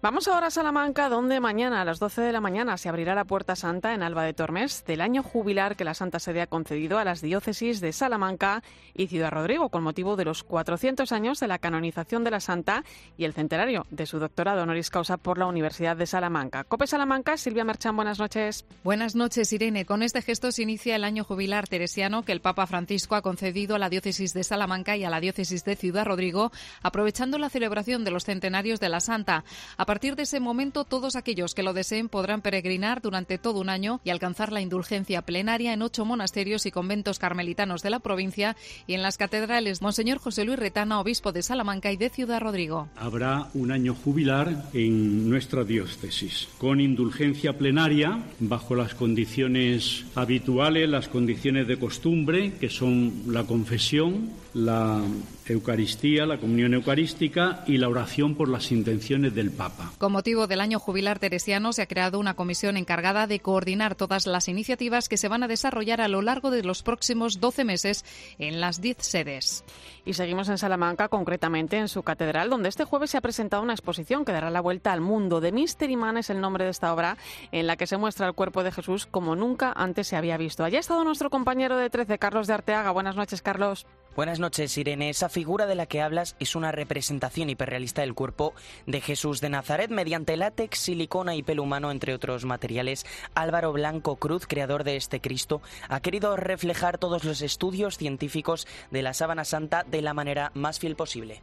[0.04, 3.24] Vamos ahora a Salamanca, donde mañana a las 12 de la mañana se abrirá la
[3.24, 7.00] Puerta Santa en Alba de Tormes del año jubilar que la Santa Sede ha concedido
[7.00, 8.64] a las diócesis de Salamanca
[8.94, 12.84] y Ciudad Rodrigo con motivo de los 400 años de la canonización de la Santa
[13.16, 16.66] y el centenario de su doctorado honoris causa por la Universidad de Salamanca.
[16.66, 18.66] Cope Salamanca, Silvia Merchán, buenas noches.
[18.84, 19.86] Buenas noches, Irene.
[19.86, 23.78] Con este gesto se inicia el año jubilar teresiano que el Papa Francisco ha concedido
[23.78, 28.04] a la diócesis de Salamanca y a la diócesis de Ciudad Rodrigo, aprovechando la celebración
[28.04, 29.46] de los centenarios de la Santa.
[29.94, 34.02] Partir de ese momento, todos aquellos que lo deseen podrán peregrinar durante todo un año
[34.04, 38.96] y alcanzar la indulgencia plenaria en ocho monasterios y conventos carmelitanos de la provincia y
[38.96, 42.88] en las catedrales Monseñor José Luis Retana, obispo de Salamanca y de Ciudad Rodrigo.
[42.96, 51.08] Habrá un año jubilar en nuestra diócesis, con indulgencia plenaria, bajo las condiciones habituales, las
[51.08, 55.02] condiciones de costumbre, que son la confesión, la
[55.48, 59.92] Eucaristía, la comunión eucarística y la oración por las intenciones del Papa.
[59.98, 64.28] Con motivo del año jubilar teresiano se ha creado una comisión encargada de coordinar todas
[64.28, 68.06] las iniciativas que se van a desarrollar a lo largo de los próximos 12 meses
[68.38, 69.64] en las 10 sedes.
[70.06, 73.74] Y seguimos en Salamanca, concretamente en su catedral, donde este jueves se ha presentado una
[73.74, 75.42] exposición que dará la vuelta al mundo.
[75.42, 77.18] De Mystery Man es el nombre de esta obra,
[77.52, 80.64] en la que se muestra el cuerpo de Jesús como nunca antes se había visto.
[80.64, 82.92] Allí ha estado nuestro compañero de 13, Carlos de Arteaga.
[82.92, 83.86] Buenas noches, Carlos.
[84.16, 85.10] Buenas noches, Irene.
[85.10, 88.54] Esa figura de la que hablas es una representación hiperrealista del cuerpo
[88.86, 93.08] de Jesús de Nazaret mediante látex, silicona y pelo humano, entre otros materiales.
[93.34, 99.02] Álvaro Blanco Cruz, creador de este Cristo, ha querido reflejar todos los estudios científicos de
[99.02, 101.42] la sábana santa de la manera más fiel posible.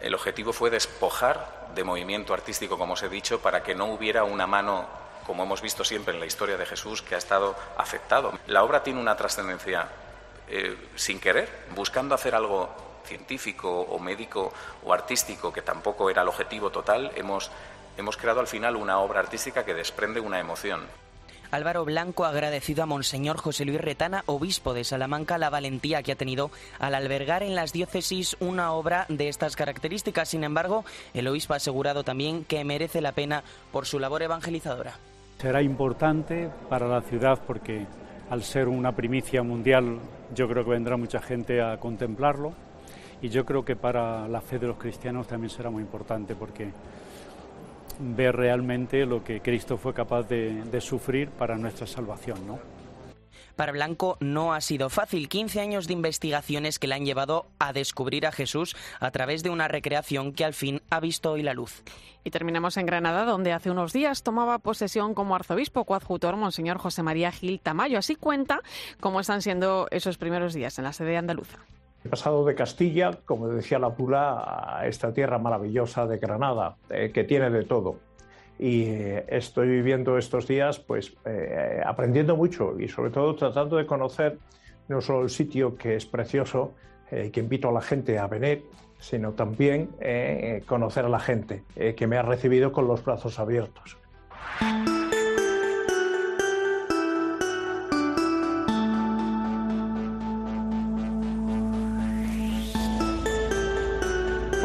[0.00, 4.22] El objetivo fue despojar de movimiento artístico, como os he dicho, para que no hubiera
[4.22, 4.86] una mano
[5.26, 8.38] como hemos visto siempre en la historia de Jesús, que ha estado afectado.
[8.46, 9.88] La obra tiene una trascendencia
[10.50, 12.68] eh, sin querer, buscando hacer algo
[13.04, 14.52] científico o médico
[14.84, 17.50] o artístico, que tampoco era el objetivo total, hemos,
[17.96, 20.82] hemos creado al final una obra artística que desprende una emoción.
[21.50, 26.12] Álvaro Blanco ha agradecido a Monseñor José Luis Retana, obispo de Salamanca, la valentía que
[26.12, 30.28] ha tenido al albergar en las diócesis una obra de estas características.
[30.28, 30.84] Sin embargo,
[31.14, 34.98] el obispo ha asegurado también que merece la pena por su labor evangelizadora.
[35.40, 37.86] Será importante para la ciudad porque
[38.30, 39.98] al ser una primicia mundial
[40.34, 42.52] yo creo que vendrá mucha gente a contemplarlo
[43.22, 46.70] y yo creo que para la fe de los cristianos también será muy importante porque
[48.00, 52.77] ver realmente lo que Cristo fue capaz de, de sufrir para nuestra salvación, ¿no?
[53.58, 55.28] Para Blanco no ha sido fácil.
[55.28, 59.50] 15 años de investigaciones que le han llevado a descubrir a Jesús a través de
[59.50, 61.82] una recreación que al fin ha visto hoy la luz.
[62.22, 67.02] Y terminamos en Granada, donde hace unos días tomaba posesión como arzobispo coadjutor Monseñor José
[67.02, 67.98] María Gil Tamayo.
[67.98, 68.60] Así cuenta
[69.00, 71.58] cómo están siendo esos primeros días en la sede andaluza.
[72.04, 77.10] He pasado de Castilla, como decía la Pula, a esta tierra maravillosa de Granada, eh,
[77.12, 77.98] que tiene de todo
[78.58, 83.86] y eh, estoy viviendo estos días pues eh, aprendiendo mucho y sobre todo tratando de
[83.86, 84.38] conocer
[84.88, 86.72] no solo el sitio que es precioso
[87.10, 88.64] eh, que invito a la gente a venir
[88.98, 89.90] sino también
[90.66, 91.62] conocer a la gente
[91.96, 93.96] que me ha recibido con los brazos abiertos.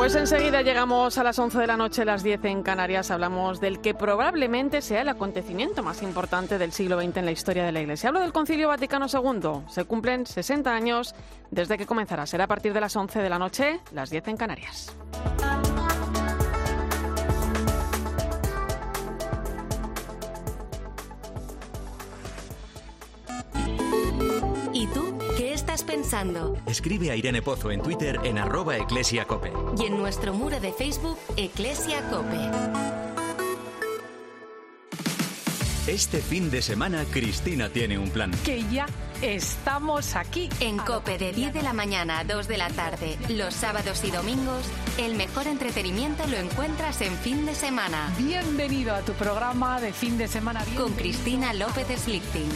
[0.04, 3.10] Pues enseguida llegamos a las 11 de la noche, las 10 en Canarias.
[3.10, 7.64] Hablamos del que probablemente sea el acontecimiento más importante del siglo XX en la historia
[7.64, 8.10] de la Iglesia.
[8.10, 9.64] Hablo del Concilio Vaticano II.
[9.70, 11.16] Se cumplen 60 años
[11.52, 12.26] desde que comenzará.
[12.26, 14.94] Será a partir de las 11 de la noche, las 10 en Canarias.
[25.84, 26.58] Estás pensando?
[26.66, 29.52] Escribe a Irene Pozo en Twitter en arroba eclesiacope.
[29.78, 32.38] Y en nuestro muro de Facebook, Eclesia Cope.
[35.88, 38.32] Este fin de semana Cristina tiene un plan.
[38.46, 38.86] Que ya
[39.22, 40.50] estamos aquí.
[40.62, 44.12] En Cope de 10 de la mañana a 2 de la tarde, los sábados y
[44.12, 44.66] domingos,
[44.98, 48.14] el mejor entretenimiento lo encuentras en fin de semana.
[48.18, 50.64] Bienvenido a tu programa de fin de semana.
[50.78, 52.50] Con Cristina López Slichting.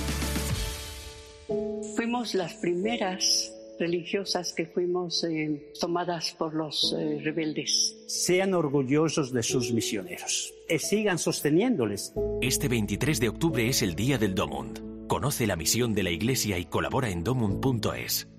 [2.07, 7.97] Fuimos las primeras religiosas que fuimos eh, tomadas por los eh, rebeldes.
[8.07, 12.13] Sean orgullosos de sus misioneros y sigan sosteniéndoles.
[12.41, 15.07] Este 23 de octubre es el Día del Domund.
[15.07, 18.29] Conoce la misión de la Iglesia y colabora en domund.es.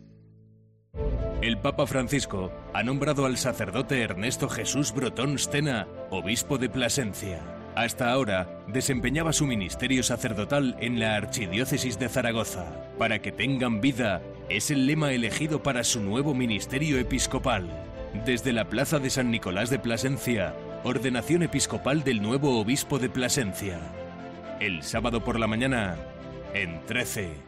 [1.43, 7.58] El Papa Francisco ha nombrado al sacerdote Ernesto Jesús Brotón Stena obispo de Plasencia.
[7.79, 12.67] Hasta ahora desempeñaba su ministerio sacerdotal en la Archidiócesis de Zaragoza.
[12.99, 17.69] Para que tengan vida es el lema elegido para su nuevo ministerio episcopal.
[18.27, 23.79] Desde la Plaza de San Nicolás de Plasencia, ordenación episcopal del nuevo obispo de Plasencia.
[24.59, 25.95] El sábado por la mañana,
[26.55, 27.48] en 13.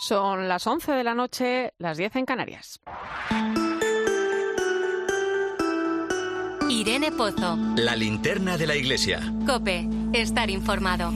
[0.00, 2.80] Son las 11 de la noche, las 10 en Canarias.
[6.70, 7.58] Irene Pozo.
[7.76, 9.20] La linterna de la iglesia.
[9.46, 9.86] Cope.
[10.14, 11.10] Estar informado.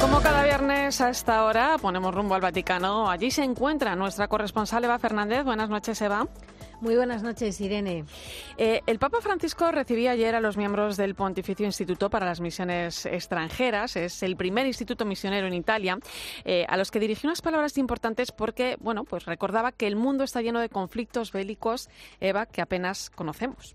[0.00, 3.10] Como cada viernes a esta hora ponemos rumbo al Vaticano.
[3.10, 5.42] Allí se encuentra nuestra corresponsal Eva Fernández.
[5.42, 6.28] Buenas noches, Eva.
[6.80, 8.04] Muy buenas noches, Irene.
[8.58, 13.06] Eh, el Papa Francisco recibía ayer a los miembros del Pontificio Instituto para las Misiones
[13.06, 13.96] Extranjeras.
[13.96, 15.98] Es el primer instituto misionero en Italia,
[16.44, 20.22] eh, a los que dirigió unas palabras importantes porque, bueno, pues recordaba que el mundo
[20.22, 21.88] está lleno de conflictos bélicos,
[22.20, 23.74] Eva, que apenas conocemos.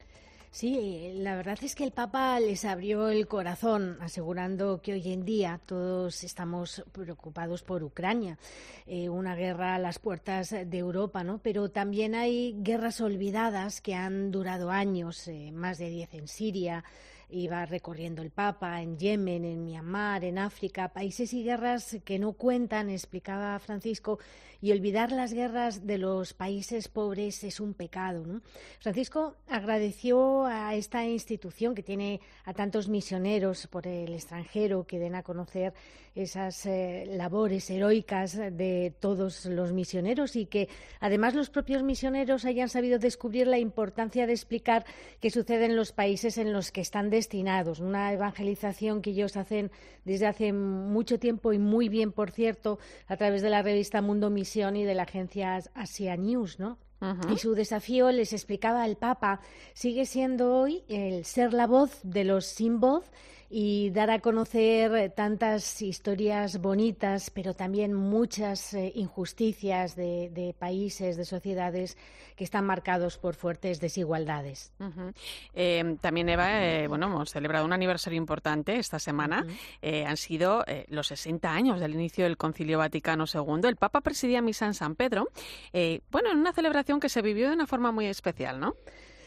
[0.54, 5.24] Sí, la verdad es que el Papa les abrió el corazón, asegurando que hoy en
[5.24, 8.38] día todos estamos preocupados por Ucrania,
[8.86, 11.38] eh, una guerra a las puertas de Europa, ¿no?
[11.38, 16.84] Pero también hay guerras olvidadas que han durado años, eh, más de diez en Siria,
[17.30, 22.34] iba recorriendo el Papa en Yemen, en Myanmar, en África, países y guerras que no
[22.34, 24.20] cuentan, explicaba Francisco,
[24.62, 28.24] y olvidar las guerras de los países pobres es un pecado.
[28.80, 35.16] Francisco agradeció a esta institución que tiene a tantos misioneros por el extranjero que den
[35.16, 35.74] a conocer
[36.14, 40.68] esas eh, labores heroicas de todos los misioneros y que
[41.00, 44.86] además los propios misioneros hayan sabido descubrir la importancia de explicar
[45.22, 47.80] qué sucede en los países en los que están destinados.
[47.80, 49.72] Una evangelización que ellos hacen
[50.04, 54.30] desde hace mucho tiempo y muy bien, por cierto, a través de la revista Mundo
[54.52, 56.78] Misión y de la agencia Asia News, ¿no?
[57.34, 59.40] Y su desafío, les explicaba el Papa,
[59.74, 63.06] sigue siendo hoy el ser la voz de los sin voz
[63.54, 71.26] y dar a conocer tantas historias bonitas, pero también muchas eh, injusticias de, países, de
[71.26, 71.98] sociedades
[72.38, 74.72] que están marcados por fuertes desigualdades.
[75.54, 79.46] Eh, también, Eva, eh, bueno, hemos celebrado un aniversario importante esta semana.
[79.82, 83.68] han sido los 60 años del inicio del Concilio Vaticano II.
[83.68, 85.28] El Papa presidía misa en San Pedro.
[86.10, 88.76] bueno, en una celebración que se vivió de una forma muy especial, ¿no?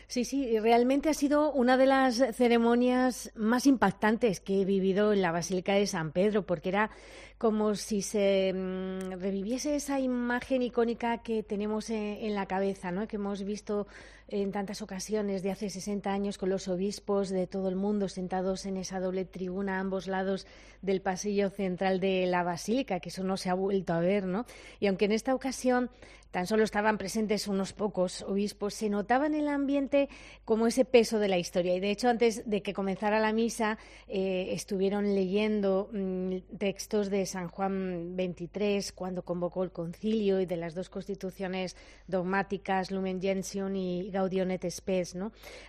[0.07, 5.23] Sí, sí, realmente ha sido una de las ceremonias más impactantes que he vivido en
[5.23, 6.91] la Basílica de San Pedro, porque era
[7.39, 13.09] como si se mm, reviviese esa imagen icónica que tenemos en, la cabeza, ¿no?
[13.09, 13.87] que hemos visto
[14.29, 18.67] en tantas ocasiones de hace 60 años con los obispos de todo el mundo sentados
[18.67, 20.47] en esa doble tribuna a ambos lados
[20.81, 24.47] del pasillo central de la basílica, que eso no se ha vuelto a ver, ¿no?
[24.81, 25.91] Y aunque en esta ocasión
[26.35, 30.09] tan solo estaban presentes unos pocos obispos, se notaba en el ambiente
[30.45, 31.77] como ese peso de la historia.
[31.77, 37.25] Y de hecho, antes de que comenzara la misa, eh, estuvieron leyendo mm, textos de
[37.27, 41.77] San Juan XXIII cuando convocó el concilio y de las dos constituciones
[42.09, 45.17] dogmáticas, Lumen Gentium y Gaudium et Spes.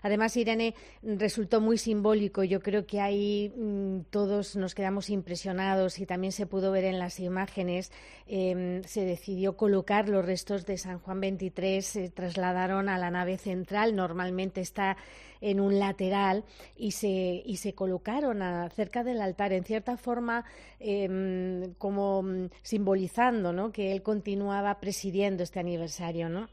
[0.02, 0.74] Además, Irene
[1.04, 2.44] resultó muy simbólico.
[2.44, 6.98] Yo creo que ahí mm, todos nos quedamos impresionados y también se pudo ver en
[6.98, 7.92] las imágenes.
[8.26, 13.38] Em, se decidió colocar los restos de San Juan 23 se trasladaron a la nave
[13.38, 14.96] central, normalmente está
[15.42, 16.44] en un lateral,
[16.78, 18.40] y se, y se colocaron
[18.72, 20.46] cerca del altar, en cierta forma
[20.80, 22.24] em, como
[22.62, 23.72] simbolizando ¿no?
[23.72, 26.30] que él continuaba presidiendo este aniversario.
[26.30, 26.48] ¿no?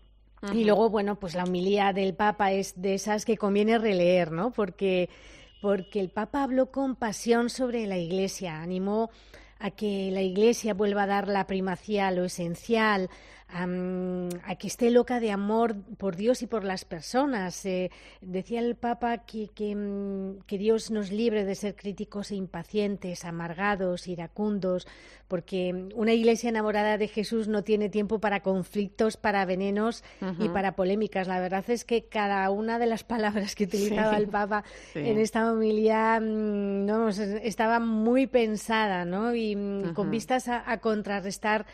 [0.52, 4.50] Y luego, bueno, pues la homilía del Papa es de esas que conviene releer, ¿no?
[4.50, 5.08] Porque,
[5.60, 9.10] porque el Papa habló con pasión sobre la Iglesia, animó
[9.60, 13.08] a que la Iglesia vuelva a dar la primacía a lo esencial,
[13.52, 17.64] a, que esté loca de amor por Dios y por las personas.
[17.66, 23.24] Eh, decía el Papa que, mm, que, Dios nos libre de ser críticos e impacientes,
[23.24, 24.86] amargados, iracundos,
[25.28, 30.04] porque una iglesia enamorada de Jesús no tiene tiempo para conflictos, para venenos
[30.38, 31.26] y para polémicas.
[31.26, 35.50] La verdad es que cada una de las palabras que utilizaba el Papa en esta
[35.50, 39.34] homilía mm, no, estaba muy pensada ¿no?
[39.34, 41.66] y mm, con vistas a contrarrestar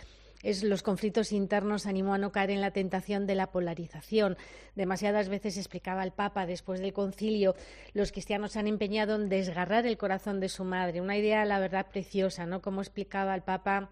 [0.42, 4.36] es los conflictos internos animó a no caer en la tentación de la polarización.
[4.76, 7.54] Demasiadas veces explicaba el Papa después del concilio,
[7.92, 11.00] los cristianos se han empeñado en desgarrar el corazón de su madre.
[11.00, 12.62] Una idea, la verdad, preciosa, ¿no?
[12.62, 13.90] Como explicaba el Papa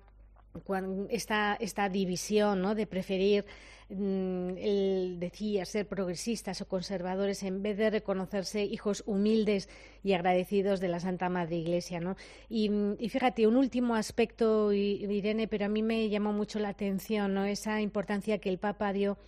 [1.11, 2.75] esta, esta división ¿no?
[2.75, 3.45] de preferir
[3.89, 9.69] mm, el, decía ser progresistas o conservadores en vez de reconocerse hijos humildes
[10.03, 12.01] y agradecidos de la Santa Madre Iglesia.
[12.01, 12.17] ¿no?
[12.49, 12.71] Y,
[13.09, 17.45] fíjate, un último aspecto, Irene, pero a mí me llamó mucho la atención ¿no?
[17.45, 19.19] esa importancia que el Papa dio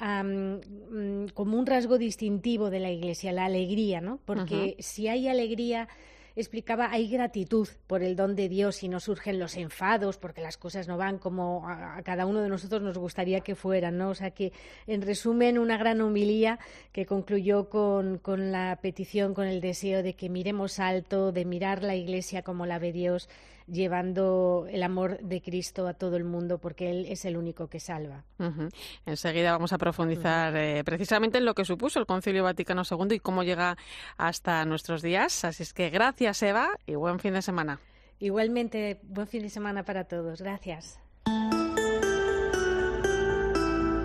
[0.00, 4.18] mm, como un rasgo distintivo de la Iglesia, la alegría, ¿no?
[4.24, 5.88] Porque si hay alegría
[6.40, 10.56] explicaba, hay gratitud por el don de Dios y no surgen los enfados porque las
[10.56, 14.10] cosas no van como a, cada uno de nosotros nos gustaría que fueran, ¿no?
[14.10, 14.52] O sea que,
[14.86, 16.58] en resumen, una gran humilía
[16.92, 21.82] que concluyó con, con la petición, con el deseo de que miremos alto, de mirar
[21.82, 23.28] la Iglesia como la ve Dios
[23.70, 27.80] llevando el amor de Cristo a todo el mundo, porque Él es el único que
[27.80, 28.24] salva.
[29.06, 33.20] Enseguida vamos a profundizar eh, precisamente en lo que supuso el Concilio Vaticano II y
[33.20, 33.76] cómo llega
[34.16, 35.44] hasta nuestros días.
[35.44, 37.80] Así es que gracias, Eva, y buen fin de semana.
[38.20, 40.42] Igualmente, buen fin de semana para todos.
[40.42, 40.98] Gracias.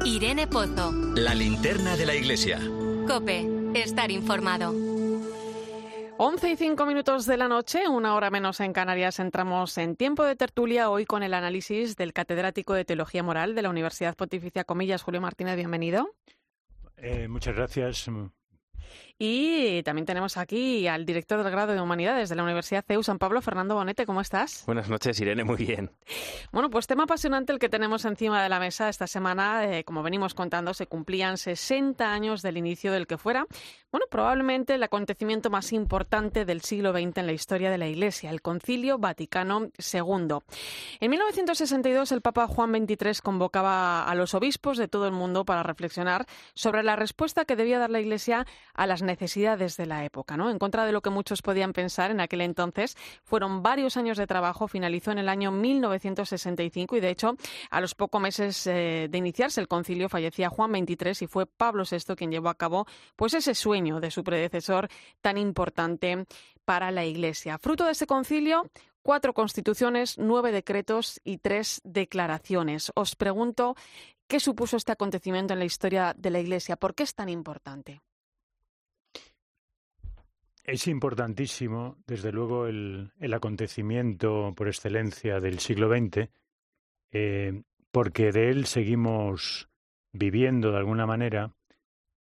[0.06, 0.92] Irene Pozo.
[1.16, 2.60] La linterna de la iglesia.
[3.08, 4.93] Cope, estar informado.
[6.18, 10.24] 11 y 5 minutos de la noche, una hora menos en Canarias, entramos en tiempo
[10.24, 14.64] de tertulia hoy con el análisis del catedrático de Teología Moral de la Universidad Pontificia
[14.64, 15.56] Comillas, Julio Martínez.
[15.56, 16.14] Bienvenido.
[16.98, 18.08] Eh, muchas gracias.
[19.26, 23.20] Y también tenemos aquí al director del grado de Humanidades de la Universidad CEU San
[23.20, 24.06] Pablo, Fernando Bonete.
[24.06, 24.66] ¿Cómo estás?
[24.66, 25.46] Buenas noches, Irene.
[25.46, 25.92] Muy bien.
[26.52, 29.64] Bueno, pues tema apasionante el que tenemos encima de la mesa esta semana.
[29.64, 33.48] Eh, como venimos contando, se cumplían 60 años del inicio del que fuera,
[33.94, 38.30] bueno, probablemente el acontecimiento más importante del siglo XX en la historia de la Iglesia,
[38.30, 40.40] el Concilio Vaticano II.
[41.00, 45.64] En 1962, el Papa Juan XXIII convocaba a los obispos de todo el mundo para
[45.64, 49.13] reflexionar sobre la respuesta que debía dar la Iglesia a las necesidades
[49.78, 50.50] de la época, ¿no?
[50.50, 54.28] En contra de lo que muchos podían pensar en aquel entonces, fueron varios años de
[54.28, 57.36] trabajo, finalizó en el año 1965 y de hecho,
[57.70, 61.84] a los pocos meses eh, de iniciarse el concilio fallecía Juan XXIII y fue Pablo
[61.90, 62.86] VI quien llevó a cabo
[63.16, 64.90] pues ese sueño de su predecesor
[65.22, 66.26] tan importante
[66.66, 67.58] para la Iglesia.
[67.58, 68.70] Fruto de ese concilio,
[69.02, 72.92] cuatro constituciones, nueve decretos y tres declaraciones.
[72.96, 73.76] Os pregunto,
[74.28, 76.78] ¿qué supuso este acontecimiento en la historia de la Iglesia?
[76.78, 78.02] ¿Por qué es tan importante?
[80.64, 86.30] Es importantísimo, desde luego, el, acontecimiento por excelencia del siglo XX,
[87.12, 89.70] eh, porque de él seguimos
[90.14, 91.54] viviendo de alguna manera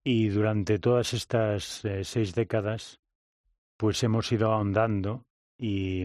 [0.03, 2.99] y durante todas estas eh, seis décadas,
[3.77, 5.25] pues hemos ido ahondando
[5.57, 6.03] y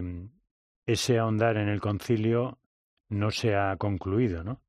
[0.87, 2.59] ese ahondar en el concilio
[3.09, 4.61] no se ha concluido, ¿no?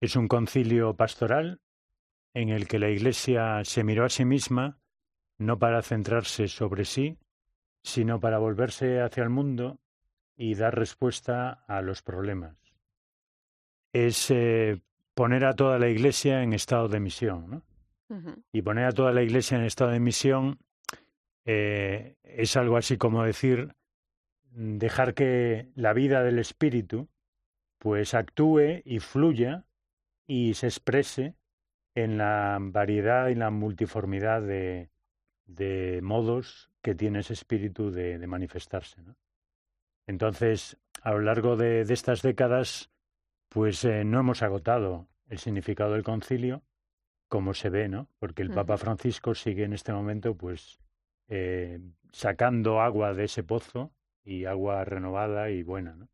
[0.00, 1.60] Es un concilio pastoral
[2.34, 4.81] en el que la Iglesia se miró a sí misma
[5.38, 7.18] no para centrarse sobre sí,
[7.82, 9.80] sino para volverse hacia el mundo
[10.36, 12.56] y dar respuesta a los problemas.
[13.92, 14.80] Es eh,
[15.14, 17.50] poner a toda la Iglesia en estado de misión.
[17.50, 17.62] ¿no?
[18.52, 20.58] Y poner a toda la Iglesia en estado de misión
[21.44, 23.74] eh, es algo así como decir
[24.50, 27.08] dejar que la vida del Espíritu
[27.78, 29.64] pues actúe y fluya
[30.26, 31.34] y se exprese
[31.94, 34.91] en la variedad y la multiformidad de,
[35.54, 39.02] de modos que tiene ese espíritu de, manifestarse.
[39.02, 39.16] ¿no?
[40.06, 42.90] Entonces, a lo largo de, estas décadas,
[43.48, 46.62] pues eh, no hemos agotado el significado del concilio,
[47.28, 48.08] como se ve, ¿no?
[48.18, 50.80] Porque el Papa Francisco sigue en este momento, pues,
[51.28, 51.80] eh,
[52.12, 53.90] sacando agua de ese pozo
[54.22, 56.08] y agua renovada y buena, ¿no?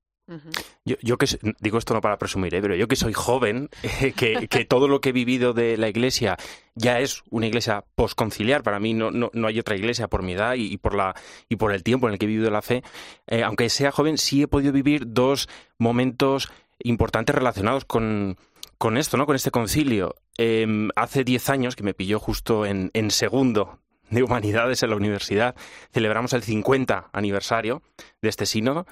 [0.85, 1.27] Yo, yo, que
[1.61, 2.61] digo esto no para presumir, ¿eh?
[2.61, 3.71] pero yo que soy joven,
[4.17, 6.37] que, todo lo que he vivido de la iglesia
[6.75, 8.63] ya es una iglesia posconciliar.
[8.63, 11.15] Para mí no, no, no hay otra iglesia por mi edad y, por la
[11.49, 12.83] y por el tiempo en el que he vivido la fe.
[13.27, 15.49] Eh, aunque sea joven, sí he podido vivir dos
[15.79, 16.51] momentos
[16.81, 18.37] importantes relacionados con,
[18.77, 19.25] con esto, ¿no?
[19.27, 20.15] Con este concilio.
[20.37, 25.55] Em, hace diez años, que me pilló justo en, segundo de humanidades en la universidad,
[25.93, 27.83] celebramos el 50 aniversario
[28.23, 28.87] de este sínodo.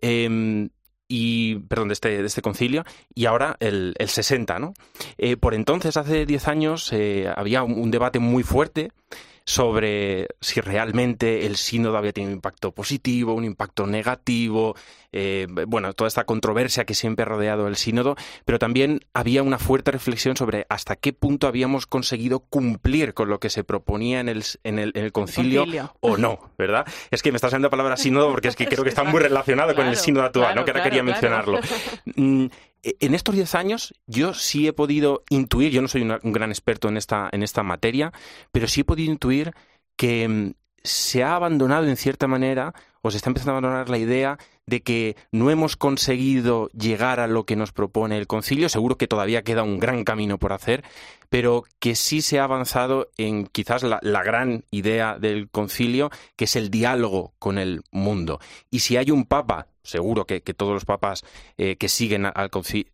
[0.00, 0.68] Eh,
[1.14, 2.84] y perdón, de este, de este concilio,
[3.14, 4.72] y ahora el, el 60, ¿no?
[5.18, 8.92] Eh, por entonces, hace 10 años, eh, había un, debate muy fuerte
[9.44, 14.74] sobre si realmente el sínodo había tenido un impacto positivo, un impacto negativo,
[15.12, 19.58] eh, bueno, toda esta controversia que siempre ha rodeado el sínodo, pero también había una
[19.58, 24.28] fuerte reflexión sobre hasta qué punto habíamos conseguido cumplir con lo que se proponía en
[24.28, 25.66] el, en el, concilio,
[26.00, 26.86] o no, ¿verdad?
[27.10, 29.20] Es que me está saliendo la palabra sínodo porque es que creo que está muy
[29.22, 30.64] relacionado con el sínodo actual, ¿no?
[30.64, 31.58] Que ahora quería mencionarlo.
[32.82, 36.32] Mm, e, en estos diez años yo sí he podido intuir, yo no soy un
[36.32, 38.12] gran experto en esta, en esta materia,
[38.52, 39.52] pero sí he podido intuir
[39.96, 40.52] que mm,
[40.82, 44.82] se ha abandonado en cierta manera, o se está empezando a abandonar la idea de
[44.82, 48.68] que no hemos conseguido llegar a lo que nos propone el concilio.
[48.68, 50.84] Seguro que todavía queda un gran camino por hacer,
[51.28, 56.56] pero que sí se ha avanzado en quizás la, gran idea del concilio, que es
[56.56, 58.38] el diálogo con el mundo.
[58.70, 61.24] Y si hay un papa seguro que, todos los papas
[61.58, 62.90] eh, que siguen al, concilio,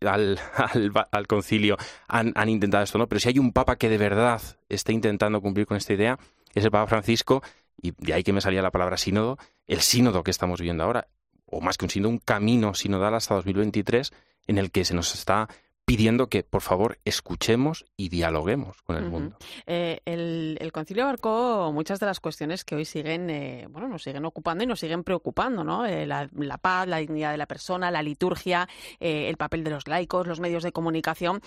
[2.07, 3.07] han, han, intentado esto, ¿no?
[3.07, 6.17] Pero si hay un papa que de verdad está intentando cumplir con esta idea,
[6.55, 7.43] es el Papa Francisco,
[7.81, 11.07] y de ahí que me salía la palabra sínodo, el sínodo que estamos viviendo ahora,
[11.51, 14.11] o más que un sínodo, un camino sinodal hasta 2023
[14.47, 15.47] en el que se nos está
[15.89, 19.37] pidiendo que, por favor, escuchemos y dialoguemos con el mundo.
[19.65, 24.23] Eh, el, concilio abarcó muchas de las cuestiones que hoy siguen, eh, bueno, nos siguen
[24.25, 25.87] ocupando y nos siguen preocupando, ¿no?
[25.87, 26.27] Eh, la,
[26.61, 28.69] paz, la dignidad de la persona, la liturgia,
[28.99, 31.41] el papel de los laicos, los medios de comunicación,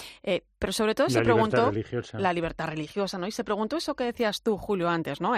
[0.58, 1.70] pero sobre todo se preguntó
[2.14, 3.28] la libertad religiosa, ¿no?
[3.28, 5.34] Y se preguntó eso que decías tú, Julio, antes, ¿no?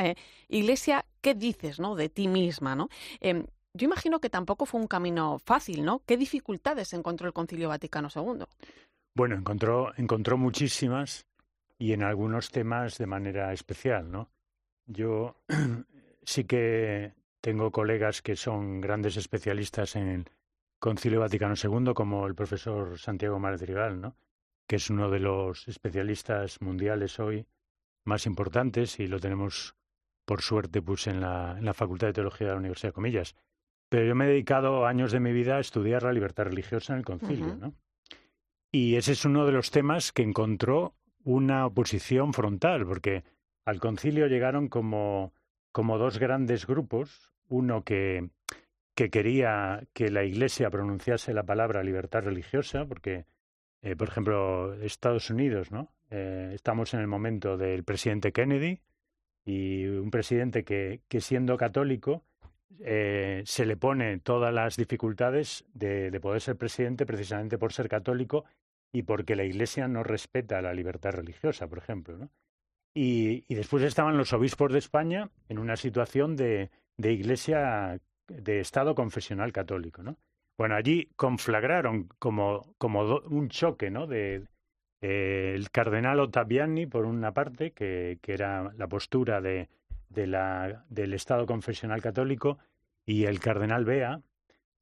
[0.49, 1.95] Iglesia, ¿qué dices, no?
[1.95, 2.89] De ti misma, ¿no?
[3.77, 6.03] Yo imagino que tampoco fue un camino fácil, ¿no?
[6.07, 8.45] ¿Qué dificultades encontró el Concilio Vaticano II?
[9.17, 11.27] Bueno, encontró, encontró muchísimas
[11.77, 14.31] y en algunos temas de manera especial, ¿no?
[14.87, 15.37] Yo
[16.23, 20.31] sí que tengo colegas que son grandes especialistas en el
[20.79, 24.17] Concilio Vaticano II, como el profesor Santiago Madrigal, ¿no?
[24.67, 27.47] que es uno de los especialistas mundiales hoy
[28.05, 29.77] más importantes y lo tenemos,
[30.25, 33.35] por suerte, pues en la, en la Facultad de Teología de la Universidad de Comillas.
[33.95, 36.99] Pero yo me he dedicado años de mi vida a estudiar la libertad religiosa en
[36.99, 37.77] el concilio, ¿no?
[38.73, 43.23] Y ese es uno de los temas que encontró una oposición frontal, porque
[43.65, 45.33] al concilio llegaron como,
[45.71, 48.31] como dos grandes grupos, uno que,
[48.97, 53.27] que quería que la Iglesia pronunciase la palabra libertad religiosa, porque,
[53.81, 55.95] eh, por ejemplo, Estados Unidos, ¿no?
[56.11, 58.81] Eh, estamos en el momento del presidente Kennedy
[59.45, 62.25] y un presidente que, que siendo católico,
[62.81, 67.89] eh, se le pone todas las dificultades de, de, poder ser presidente precisamente por ser
[67.89, 68.45] católico
[68.93, 72.29] y porque la Iglesia no respeta la libertad religiosa, por ejemplo.
[72.95, 78.95] Y, después estaban los obispos de España en una situación de, de Iglesia, de Estado
[78.95, 80.05] confesional católico.
[80.05, 80.17] ¿no?
[80.57, 84.07] Bueno, allí conflagraron como, como un choque ¿no?
[84.07, 84.47] de,
[85.01, 89.69] el cardenal Ottaviani, por una parte, que, que era la postura de,
[90.15, 92.59] de la, del Estado confesional católico,
[93.05, 94.23] y el cardenal Bea,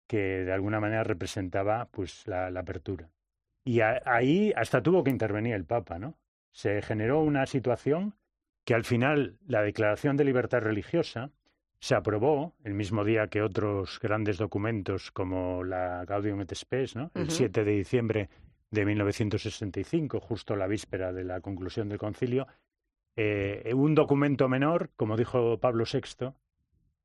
[0.06, 3.10] que de alguna manera representaba pues la apertura.
[3.64, 6.16] Y ahí hasta tuvo que intervenir el Papa, ¿no?
[6.50, 8.14] Se generó una situación
[8.64, 11.30] que al final la Declaración de Libertad Religiosa
[11.80, 17.10] se aprobó el mismo día que otros grandes documentos como la Gaudium et Spes, ¿no?
[17.14, 18.28] El 7 de diciembre
[18.70, 22.46] de 1965, justo la víspera de la conclusión del concilio,
[23.16, 26.32] eh, un documento menor, como dijo Pablo VI,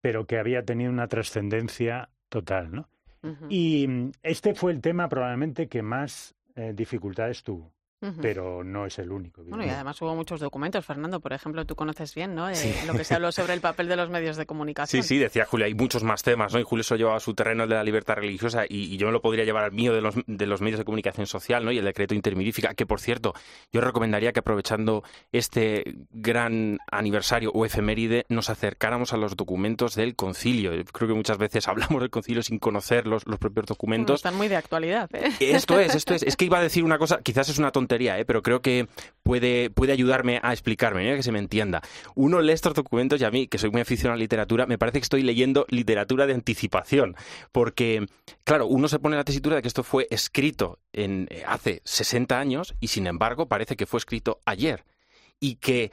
[0.01, 2.89] pero que había tenido una trascendencia total, ¿no?
[3.49, 7.73] Y mm, este fue el tema probablemente que más eh, dificultades tuvo
[8.21, 9.43] pero no es el único.
[9.43, 12.47] Bueno, y además hubo muchos documentos, Fernando, por ejemplo, tú conoces bien, ¿no?
[12.47, 15.01] Eh, lo que se habló sobre el papel de los medios de comunicación.
[15.01, 16.59] Sí, sí, decía Julio, hay muchos más temas, ¿no?
[16.59, 19.45] Y Julio eso llevaba su terreno de la libertad religiosa y, yo me lo podría
[19.45, 21.71] llevar al mío de los, de los medios de comunicación social, ¿no?
[21.71, 23.33] Y el decreto intermirífica, que por cierto,
[23.71, 30.15] yo recomendaría que aprovechando este gran aniversario o efeméride nos acercáramos a los documentos del
[30.15, 30.71] concilio.
[30.91, 34.19] Creo que muchas veces hablamos del concilio sin conocer los, los propios documentos.
[34.19, 35.31] están muy de actualidad, ¿eh?
[35.39, 36.21] Esto es, esto es.
[36.21, 38.25] Es que iba a decir una cosa, quizás es una tontería ¿eh?
[38.25, 38.87] pero creo que
[39.23, 41.15] puede, puede ayudarme a explicarme, ¿eh?
[41.15, 41.81] que se me entienda.
[42.15, 44.77] Uno lee estos documentos y a mí, que soy muy aficionado a la literatura, me
[44.77, 47.15] parece que estoy leyendo literatura de anticipación,
[47.51, 48.05] porque,
[48.43, 52.39] claro, uno se pone la tesitura de que esto fue escrito en, eh, hace 60
[52.39, 54.85] años y, sin embargo, parece que fue escrito ayer
[55.39, 55.91] y que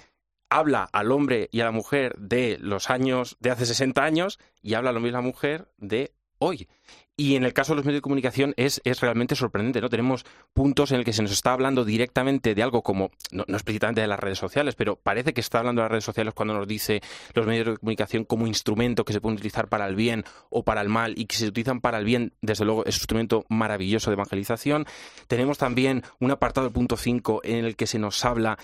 [0.49, 4.75] habla al hombre y a la mujer de los años de hace 60 años y
[4.75, 6.69] habla a lo mismo a la mujer de hoy.
[7.17, 9.89] Y en el caso de los medios de comunicación es, es realmente sorprendente, ¿no?
[9.89, 13.57] Tenemos puntos en el que se nos está hablando directamente de algo como, no, no
[13.57, 16.55] explícitamente de las redes sociales, pero parece que está hablando de las redes sociales cuando
[16.55, 17.03] nos dice
[17.35, 20.81] los medios de comunicación como instrumento que se pueden utilizar para el bien o para
[20.81, 24.11] el mal y que se utilizan para el bien, desde luego es un instrumento maravilloso
[24.11, 24.85] de evangelización.
[25.29, 28.59] Tenemos también un apartado del punto 5 en el que se nos habla,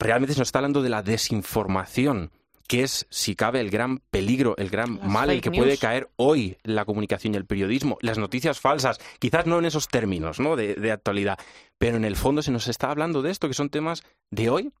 [0.00, 2.32] realmente se nos está hablando de la desinformación
[2.66, 6.56] que es, si cabe, el gran peligro, el gran mal el que puede caer hoy
[6.62, 10.56] la comunicación y el periodismo, las noticias falsas, quizás no en esos términos ¿no?
[10.56, 11.38] de, de actualidad,
[11.78, 14.72] pero en el fondo se nos está hablando de esto, que son temas de hoy,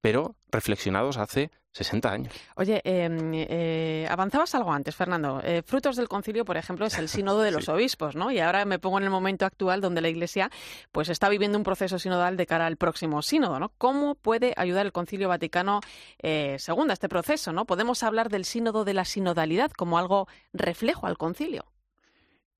[0.00, 2.34] pero reflexionados hace 60 años.
[2.56, 5.40] Oye, em, eh, avanzabas algo antes, Fernando.
[5.42, 8.30] Eh, frutos del concilio, por ejemplo, es el sínodo de los obispos, ¿no?
[8.30, 10.50] Y ahora me pongo en el momento actual donde la Iglesia
[10.92, 13.72] pues está viviendo un proceso sinodal de cara al próximo sínodo, ¿no?
[13.78, 15.80] ¿Cómo puede ayudar el Concilio Vaticano
[16.22, 17.64] eh, II a este proceso, ¿no?
[17.64, 21.64] Podemos hablar del sínodo de la sinodalidad como algo reflejo al concilio.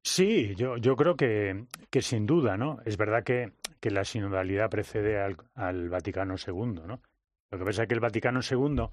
[0.02, 2.78] Sí, yo, yo creo que, que sin duda, ¿no?
[2.86, 7.00] Es verdad que, que la sinodalidad precede al, al Vaticano II, ¿no?
[7.52, 8.88] Lo que pasa es que el Vaticano II,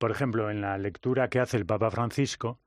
[0.00, 2.58] por ejemplo, en la lectura que hace el Papa Francisco,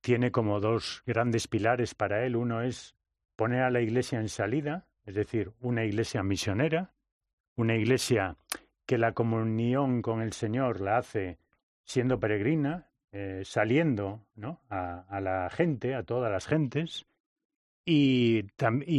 [0.00, 2.34] tiene como dos grandes pilares para él.
[2.34, 2.96] Uno es
[3.36, 6.92] poner a la Iglesia en salida, es decir, una Iglesia misionera,
[7.54, 8.36] una Iglesia
[8.86, 11.38] que la comunión con el Señor la hace
[11.84, 14.60] siendo peregrina, eh, saliendo ¿no?
[14.68, 17.06] a, la gente, a todas las gentes,
[17.84, 18.42] y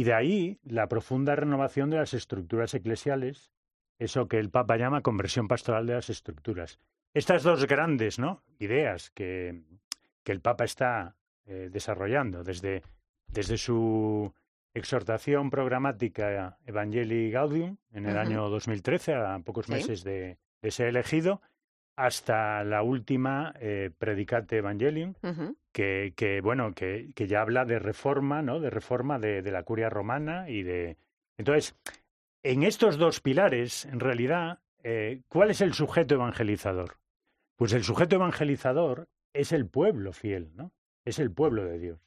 [0.04, 3.52] de ahí la profunda renovación de las estructuras eclesiales,
[3.98, 6.78] eso que el Papa llama conversión pastoral de las estructuras.
[7.14, 8.42] Estas dos grandes ¿no?
[8.58, 9.62] ideas que,
[10.24, 12.82] que el Papa está eh, desarrollando desde,
[13.26, 14.32] desde su
[14.74, 18.26] exhortación programática Evangelii Gaudium en el uh -huh.
[18.26, 19.72] año 2013, a pocos ¿Sí?
[19.72, 21.42] meses de, de, ser elegido,
[21.96, 25.56] hasta la última eh, Predicate Evangelium, uh -huh.
[25.72, 28.60] que, que, bueno, que, que, ya habla de reforma, ¿no?
[28.60, 30.96] De reforma de, de, la curia romana y de.
[31.36, 31.76] Entonces,
[32.42, 37.01] en estos dos pilares, en realidad, eh, ¿cuál es el sujeto evangelizador?
[37.62, 40.72] Pues el sujeto evangelizador es el pueblo fiel, ¿no?
[41.04, 42.00] Es el pueblo de Dios.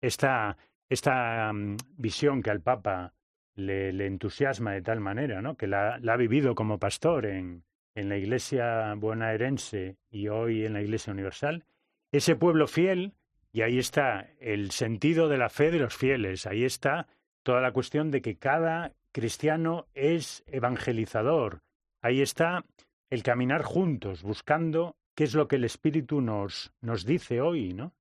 [0.00, 3.14] Esta, esta um, visión que al Papa
[3.54, 5.56] le, entusiasma de tal manera, ¿no?
[5.56, 7.62] Que la, la ha vivido como pastor en,
[7.94, 11.64] en, la Iglesia bonaerense y hoy en la Iglesia Universal,
[12.10, 13.14] ese pueblo fiel,
[13.52, 17.06] y ahí está el sentido de la fe de los fieles, ahí está
[17.44, 21.62] toda la cuestión de que cada cristiano es evangelizador,
[22.02, 22.64] ahí está
[23.10, 27.92] el caminar juntos, buscando qué es lo que el Espíritu nos, nos dice hoy, ¿no?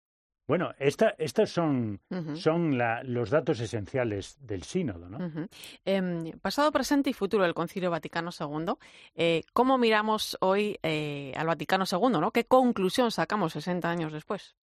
[0.47, 2.35] Bueno, esta, estos son, uh -huh.
[2.35, 5.17] son la, los datos esenciales del sínodo, ¿no?
[5.17, 5.49] Uh -huh.
[5.85, 8.73] eh, pasado, presente y futuro del Concilio Vaticano II.
[9.15, 12.31] Eh, ¿Cómo miramos hoy eh, al Vaticano II, no?
[12.31, 14.55] ¿Qué conclusión sacamos 60 años después?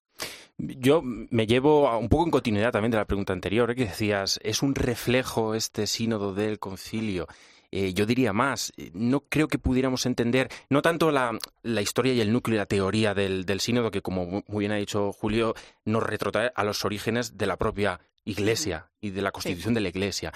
[0.58, 3.74] Yo me llevo un poco en continuidad también de la pregunta anterior, ¿eh?
[3.74, 7.26] que decías, ¿es un reflejo este sínodo del concilio?
[7.74, 12.20] Eh, yo diría más, no creo que pudiéramos entender, no tanto la, la historia y
[12.20, 15.54] el núcleo y la teoría del, del, sínodo, que como muy bien ha dicho Julio,
[15.86, 19.74] nos retrotrae a los orígenes de la propia Iglesia y de la constitución sí.
[19.76, 20.32] de la Iglesia.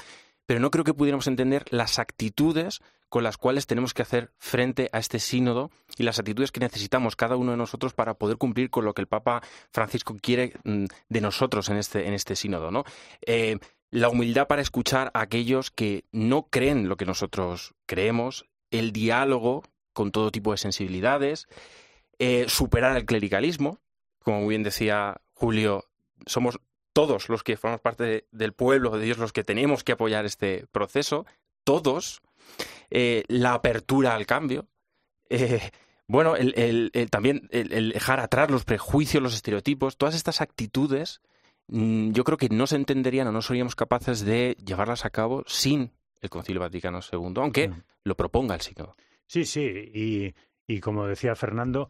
[0.47, 4.89] Pero no creo que pudiéramos entender las actitudes con las cuales tenemos que hacer frente
[4.93, 8.71] a este sínodo y las actitudes que necesitamos cada uno de nosotros para poder cumplir
[8.71, 12.71] con lo que el Papa Francisco quiere mm, de nosotros en este, en este sínodo.
[12.71, 12.85] ¿no?
[13.25, 13.59] Eh,
[13.97, 19.63] la humildad para escuchar a aquellos que no creen lo que nosotros creemos, el diálogo
[19.95, 21.49] con todo tipo de sensibilidades,
[22.19, 23.81] eh, superar el clericalismo,
[24.19, 25.87] como muy bien decía Julio,
[26.27, 26.61] somos
[26.93, 30.27] todos los que formamos parte de, del pueblo de Dios los que tenemos que apoyar
[30.27, 31.25] este proceso,
[31.65, 32.21] todos,
[32.91, 34.69] eh, la apertura al cambio,
[35.31, 35.71] eh,
[36.07, 41.23] bueno, el, también el dejar atrás los prejuicios, los estereotipos, todas estas actitudes
[41.69, 45.93] yo creo que no se entenderían o no seríamos capaces de llevarlas a cabo sin
[46.21, 47.83] el Concilio Vaticano II, aunque mm.
[48.05, 48.97] lo proponga el sínodo.
[49.27, 50.35] Sí, sí, y,
[50.67, 51.89] y como decía Fernando,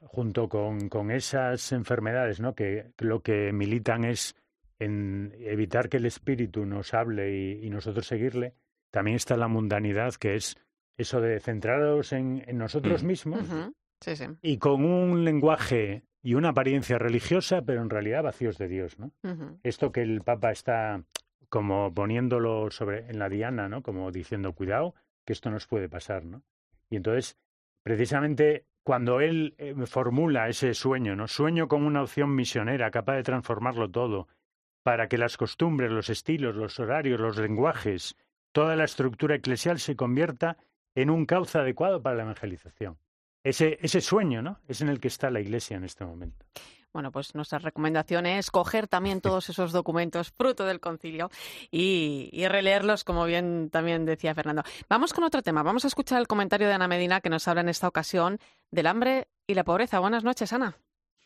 [0.00, 2.54] junto con, con esas enfermedades, ¿no?
[2.54, 4.34] Que, que, lo que militan es
[4.78, 8.54] en evitar que el espíritu nos hable y, y, nosotros seguirle,
[8.90, 10.56] también está la mundanidad, que es
[10.96, 13.06] eso de centraros en, en nosotros mm.
[13.06, 13.74] mismos uh -huh.
[14.00, 14.24] sí, sí.
[14.42, 19.06] y con un lenguaje y una apariencia religiosa, pero en realidad vacíos de Dios, ¿no?
[19.22, 19.58] Uh -huh.
[19.64, 21.02] Esto que el Papa está
[21.48, 23.82] como poniéndolo sobre en la diana, ¿no?
[23.82, 24.94] Como diciendo, cuidado,
[25.26, 26.42] que esto nos puede pasar, ¿no?
[26.88, 27.36] Y entonces,
[27.82, 31.26] precisamente cuando él eh, formula ese sueño, ¿no?
[31.26, 34.28] Sueño con una opción misionera capaz de transformarlo todo,
[34.82, 38.16] para que las costumbres, los estilos, los horarios, los lenguajes,
[38.52, 40.56] toda la estructura eclesial se convierta
[40.94, 42.98] en un cauce adecuado para la evangelización
[43.44, 44.58] ese, ese sueño, ¿no?
[44.68, 46.44] Es en el que está la Iglesia en este momento.
[46.92, 51.30] Bueno, pues nuestra recomendación es coger también todos esos documentos fruto del concilio
[51.70, 54.62] y, y, releerlos, como bien también decía Fernando.
[54.88, 55.62] Vamos con otro tema.
[55.62, 58.38] Vamos a escuchar el comentario de Ana Medina que nos habla en esta ocasión
[58.70, 60.00] del hambre y la pobreza.
[60.00, 60.76] Buenas noches, Ana.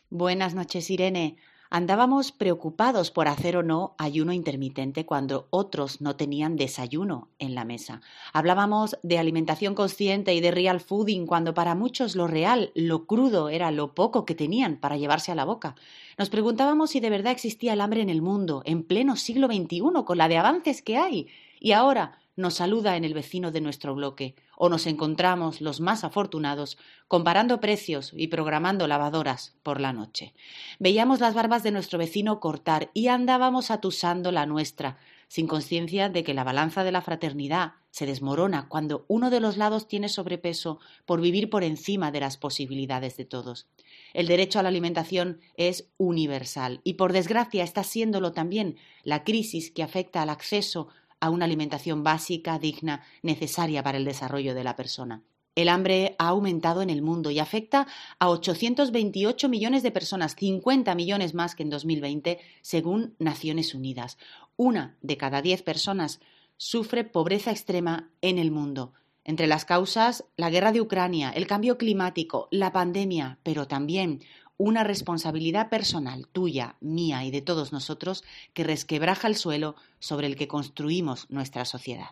[0.09, 1.37] Buenas noches, Irene.
[1.69, 7.65] Andábamos preocupados por hacer o no ayuno intermitente cuando otros no tenían desayuno en la
[7.65, 8.01] mesa.
[8.33, 13.49] Hablábamos de alimentación consciente y de real fooding cuando para muchos lo real, lo crudo,
[13.49, 15.75] era lo poco que tenían para llevarse a la boca.
[16.17, 19.81] Nos preguntábamos si de verdad existía el hambre en el mundo, en pleno siglo XXI,
[20.05, 21.27] con la de avances que hay.
[21.59, 26.03] Y ahora nos saluda en el vecino de nuestro bloque, o nos encontramos los más
[26.03, 26.77] afortunados
[27.07, 30.33] comparando precios y programando lavadoras por la noche.
[30.79, 36.23] Veíamos las barbas de nuestro vecino cortar y andábamos atusando la nuestra, sin conciencia de
[36.23, 40.79] que la balanza de la fraternidad se desmorona cuando uno de los lados tiene sobrepeso
[41.05, 43.67] por vivir por encima de las posibilidades de todos.
[44.13, 49.71] El derecho a la alimentación es universal y por desgracia está siéndolo también la crisis
[49.71, 50.89] que afecta al acceso
[51.19, 55.23] a una alimentación básica, digna, necesaria para el desarrollo de la persona.
[55.57, 57.87] El hambre ha aumentado en el mundo y afecta
[58.19, 64.19] a 828 millones de personas, 50 millones más que en 2020, según Naciones Unidas.
[64.55, 66.19] Una de cada diez personas
[66.57, 68.93] sufre pobreza extrema en el mundo.
[69.23, 74.21] Entre las causas, la guerra de Ucrania, el cambio climático, la pandemia, pero también
[74.57, 80.35] una responsabilidad personal tuya, mía y de todos nosotros que resquebraja el suelo sobre el
[80.35, 82.09] que construimos nuestra sociedad.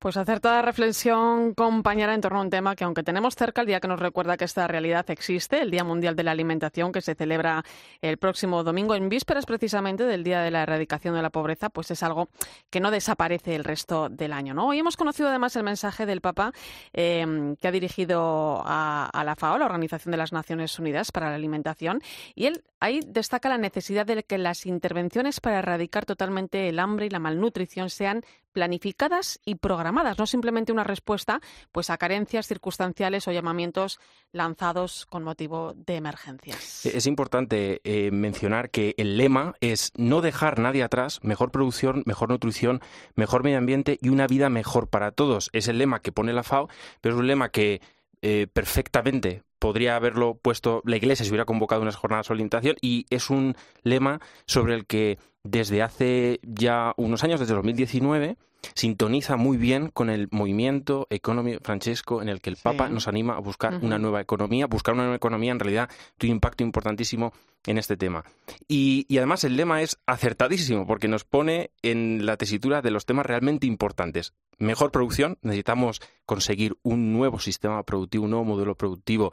[0.00, 3.80] Pues acertada reflexión, compañera, en torno a un tema que, aunque tenemos cerca el día
[3.80, 7.14] que nos recuerda que esta realidad existe, el Día Mundial de la Alimentación, que se
[7.14, 7.62] celebra
[8.00, 11.90] el próximo domingo, en vísperas precisamente del Día de la Erradicación de la Pobreza, pues
[11.90, 12.30] es algo
[12.70, 14.54] que no desaparece el resto del año.
[14.54, 14.68] ¿no?
[14.68, 16.54] Hoy hemos conocido además el mensaje del Papa
[16.94, 21.28] em, que ha dirigido a, a, la FAO, la Organización de las Naciones Unidas para
[21.28, 22.00] la Alimentación,
[22.34, 27.04] y él ahí destaca la necesidad de que las intervenciones para erradicar totalmente el hambre
[27.04, 31.40] y la malnutrición sean planificadas y programadas, no simplemente una respuesta
[31.72, 33.98] pues a carencias circunstanciales o llamamientos
[34.32, 36.86] lanzados con motivo de emergencias.
[36.86, 42.30] Es importante eh, mencionar que el lema es no dejar nadie atrás, mejor producción, mejor
[42.30, 42.80] nutrición,
[43.14, 45.50] mejor medio ambiente y una vida mejor para todos.
[45.52, 46.68] Es el lema que pone la FAO,
[47.00, 47.80] pero es un lema que
[48.22, 53.06] eh, perfectamente podría haberlo puesto la Iglesia si hubiera convocado unas jornadas de alimentación y
[53.10, 58.36] es un lema sobre el que desde hace ya unos años, desde 2019,
[58.74, 63.34] sintoniza muy bien con el movimiento Economy Francesco en el que el Papa nos anima
[63.34, 64.66] a buscar una nueva economía.
[64.66, 65.88] Buscar una nueva economía en realidad
[66.18, 67.32] tiene un impacto importantísimo
[67.66, 68.24] en este tema.
[68.68, 73.04] Y, y, además el lema es acertadísimo porque nos pone en la tesitura de los
[73.04, 74.34] temas realmente importantes.
[74.58, 79.32] Mejor producción, necesitamos conseguir un nuevo sistema productivo, un nuevo modelo productivo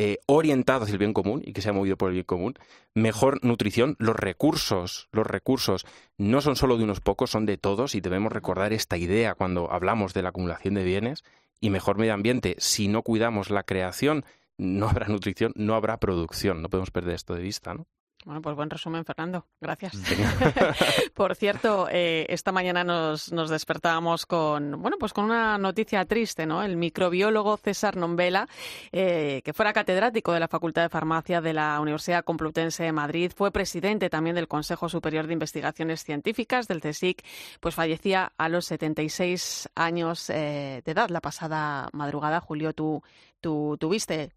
[0.00, 2.54] eh, orientado hacia el bien común y que se ha movido por el bien común,
[2.94, 5.86] mejor nutrición, los recursos, los recursos
[6.16, 9.72] no son solo de unos pocos, son de todos y debemos recordar esta idea cuando
[9.72, 11.24] hablamos de la acumulación de bienes
[11.60, 12.54] y mejor medio ambiente.
[12.58, 14.24] Si no cuidamos la creación,
[14.56, 16.62] no habrá nutrición, no habrá producción.
[16.62, 17.88] No podemos perder esto de vista, ¿no?
[18.28, 19.46] Bueno, pues buen resumen, Fernando.
[19.58, 19.94] Gracias.
[21.14, 26.44] Por cierto, eh, esta mañana nos, nos, despertábamos con, bueno, pues con una noticia triste,
[26.44, 26.62] ¿no?
[26.62, 28.46] El microbiólogo César Nombela,
[28.92, 33.32] eh, que fuera catedrático de la Facultad de Farmacia de la Universidad Complutense de Madrid,
[33.34, 37.24] fue presidente también del Consejo Superior de Investigaciones Científicas del CSIC,
[37.60, 42.42] pues fallecía a los 76 años eh, de edad la pasada madrugada.
[42.42, 43.02] Julio, tú,
[43.40, 44.32] tú tuviste,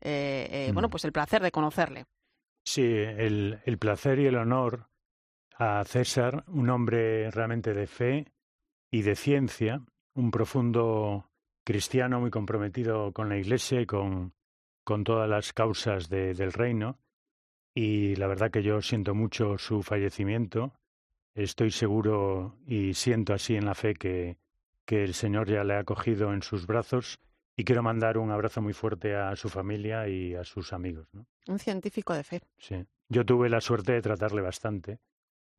[0.71, 2.05] bueno, pues el placer de conocerle.
[2.63, 4.87] Sí, el, el placer y el honor
[5.57, 8.31] a César, un hombre realmente de fe
[8.89, 9.83] y de ciencia,
[10.13, 11.29] un profundo
[11.63, 14.33] cristiano muy comprometido con la Iglesia y con,
[14.83, 16.99] con todas las causas de, del reino.
[17.73, 20.73] Y la verdad que yo siento mucho su fallecimiento.
[21.33, 24.37] Estoy seguro y siento así en la fe que,
[24.85, 27.19] que el Señor ya le ha cogido en sus brazos
[27.61, 31.07] y quiero mandar un abrazo muy fuerte a su familia y a sus amigos.
[31.13, 31.27] ¿no?
[31.47, 32.41] Un científico de fe.
[32.57, 32.83] Sí.
[33.07, 34.97] Yo tuve la suerte de tratarle bastante,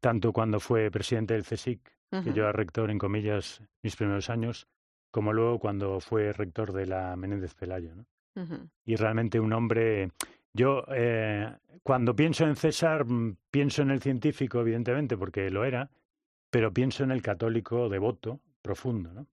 [0.01, 1.81] tanto cuando fue presidente del CSIC,
[2.25, 4.67] que yo era rector, en comillas, mis primeros años,
[5.13, 7.95] como luego cuando fue rector de la Menéndez Pelayo.
[7.95, 8.05] ¿no?
[8.85, 10.11] Y realmente un hombre...
[10.53, 15.89] Yo, eh, cuando pienso en César, mm, pienso en el científico, evidentemente, porque lo era,
[16.51, 19.29] pero pienso en el católico devoto, profundo, ¿no?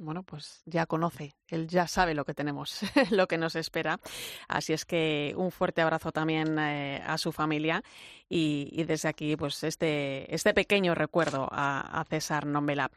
[0.00, 2.80] Bueno, pues ya conoce, él ya sabe lo que tenemos,
[3.10, 4.00] lo que nos espera.
[4.48, 7.82] Así es que un fuerte abrazo también eh, a su familia
[8.28, 12.90] y, desde aquí, pues este, este pequeño recuerdo a, a César Nombela.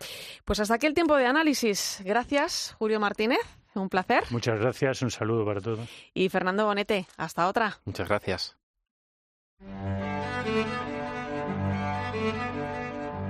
[0.46, 2.02] Pues hasta aquí el tiempo de análisis.
[2.04, 3.40] Gracias, Julio Martínez.
[3.76, 4.24] Un placer.
[4.30, 5.90] Muchas gracias, un saludo para todos.
[6.14, 7.80] Y Fernando Bonete, hasta otra.
[7.86, 8.56] Muchas gracias.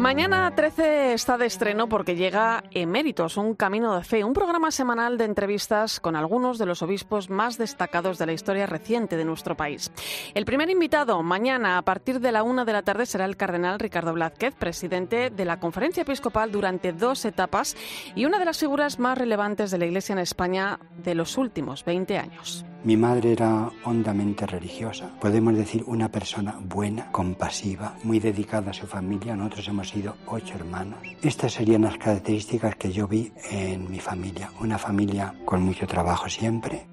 [0.00, 5.18] Mañana 13 está de estreno porque llega Eméritos, un camino de fe, un programa semanal
[5.18, 9.58] de entrevistas con algunos de los obispos más destacados de la historia reciente de nuestro
[9.58, 9.92] país.
[10.32, 13.78] El primer invitado mañana a partir de la una de la tarde será el cardenal
[13.78, 17.76] Ricardo Blázquez, presidente de la Conferencia Episcopal durante dos etapas
[18.14, 21.84] y una de las figuras más relevantes de la Iglesia en España de los últimos
[21.84, 22.64] 20 años.
[22.82, 28.86] Mi madre era hondamente religiosa, podemos decir una persona buena, compasiva, muy dedicada a su
[28.86, 29.36] familia.
[29.36, 31.00] Nosotros hemos sido ocho hermanos.
[31.22, 34.50] Estas serían las características que yo vi en mi familia.
[34.60, 36.86] Una familia con mucho trabajo siempre,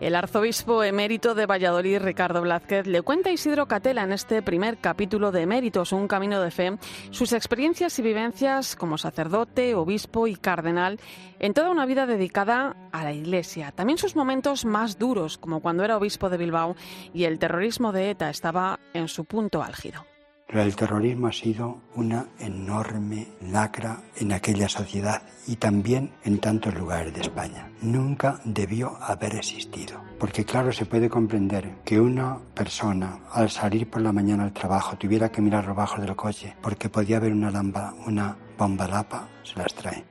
[0.00, 4.78] El arzobispo emérito de Valladolid, Ricardo Blázquez, le cuenta a Isidro Catela en este primer
[4.78, 6.78] capítulo de Eméritos, un camino de fe,
[7.10, 10.98] sus experiencias y vivencias como sacerdote, obispo y cardenal
[11.38, 13.72] en toda una vida dedicada a la Iglesia.
[13.72, 16.76] También sus momentos más duros, como cuando era obispo de Bilbao
[17.12, 20.09] y el terrorismo de ETA estaba en su punto álgido.
[20.52, 27.14] El terrorismo ha sido una enorme lacra en aquella sociedad y también en tantos lugares
[27.14, 27.70] de España.
[27.82, 30.00] Nunca debió haber existido.
[30.18, 34.98] Porque claro, se puede comprender que una persona al salir por la mañana al trabajo
[34.98, 39.28] tuviera que mirar los bajos del coche porque podía haber una, lamba, una bomba lapa,
[39.44, 40.09] se las trae.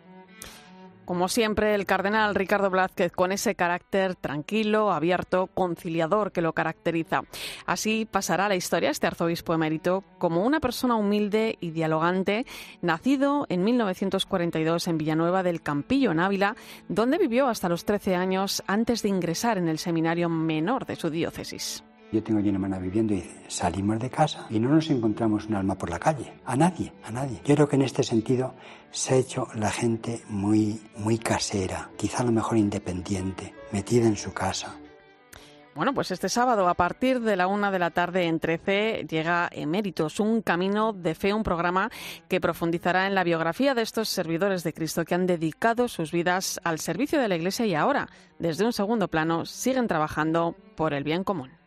[1.09, 7.23] Como siempre, el cardenal Ricardo Blázquez con ese carácter tranquilo, abierto, conciliador que lo caracteriza.
[7.65, 12.45] Así pasará la historia este arzobispo emérito como una persona humilde y dialogante,
[12.83, 16.55] nacido en 1942 en Villanueva del Campillo, en Ávila,
[16.89, 21.09] donde vivió hasta los 13 años antes de ingresar en el seminario menor de su
[21.09, 21.83] diócesis.
[22.11, 25.55] Yo tengo allí una hermana viviendo y salimos de casa y no nos encontramos un
[25.55, 26.33] alma por la calle.
[26.45, 27.39] A nadie, a nadie.
[27.45, 28.55] Yo creo que en este sentido
[28.89, 34.15] se ha hecho la gente muy, muy casera, quizá a lo mejor independiente, metida en
[34.15, 34.75] su casa.
[35.75, 39.47] Bueno, pues este sábado a partir de la una de la tarde en 13 llega
[39.51, 41.91] Eméritos, un camino de fe, un programa
[42.27, 46.59] que profundizará en la biografía de estos servidores de Cristo que han dedicado sus vidas
[46.63, 51.03] al servicio de la Iglesia y ahora, desde un segundo plano, siguen trabajando por el
[51.03, 51.58] bien común.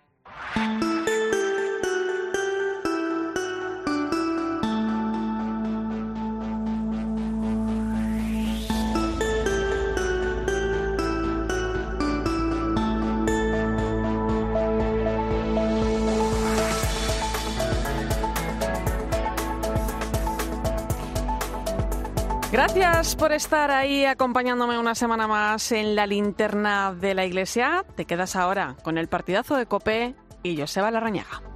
[22.53, 27.83] Gracias por estar ahí acompañándome una semana más en la linterna de la iglesia.
[27.97, 31.52] Te quedas ahora con el partidazo de Cope y Joseba Larrañaga.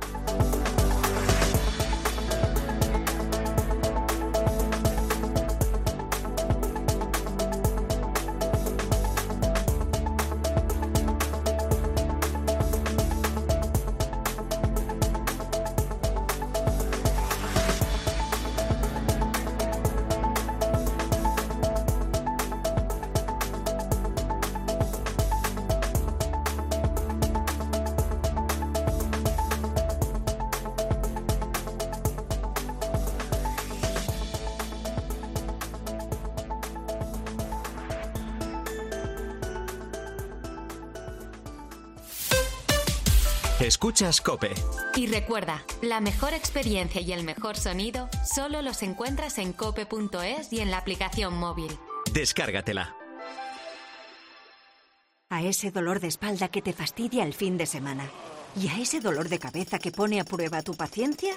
[43.66, 44.54] Escuchas Cope.
[44.94, 50.60] Y recuerda, la mejor experiencia y el mejor sonido solo los encuentras en cope.es y
[50.60, 51.76] en la aplicación móvil.
[52.12, 52.94] Descárgatela.
[55.30, 58.08] A ese dolor de espalda que te fastidia el fin de semana.
[58.54, 61.34] Y a ese dolor de cabeza que pone a prueba tu paciencia,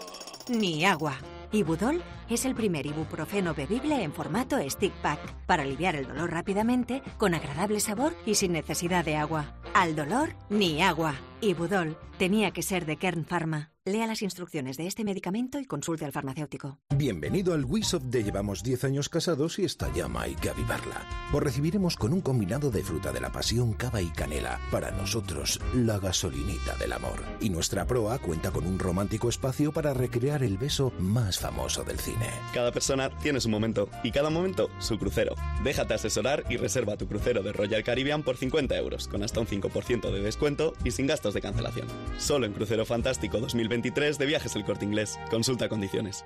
[0.49, 1.17] ni agua.
[1.51, 7.01] Ibudol es el primer ibuprofeno bebible en formato stick pack para aliviar el dolor rápidamente,
[7.17, 9.55] con agradable sabor y sin necesidad de agua.
[9.73, 11.15] Al dolor, ni agua.
[11.41, 13.71] Ibudol tenía que ser de Kern Pharma.
[13.85, 16.79] Lea las instrucciones de este medicamento y consulte al farmacéutico.
[16.93, 21.07] Bienvenido al WISOP de Llevamos 10 años casados y esta llama hay que avivarla.
[21.31, 24.59] Os recibiremos con un combinado de fruta de la pasión, cava y canela.
[24.69, 27.23] Para nosotros, la gasolinita del amor.
[27.39, 31.99] Y nuestra proa cuenta con un romántico espacio para recrear el beso más famoso del
[31.99, 32.27] cine.
[32.53, 35.35] Cada persona tiene su momento y cada momento su crucero.
[35.63, 39.47] Déjate asesorar y reserva tu crucero de Royal Caribbean por 50 euros, con hasta un
[39.47, 41.87] 5% de descuento y sin gastos de cancelación.
[42.17, 45.19] Solo en Crucero Fantástico 2020 de Viajes El Corte Inglés.
[45.29, 46.25] Consulta condiciones.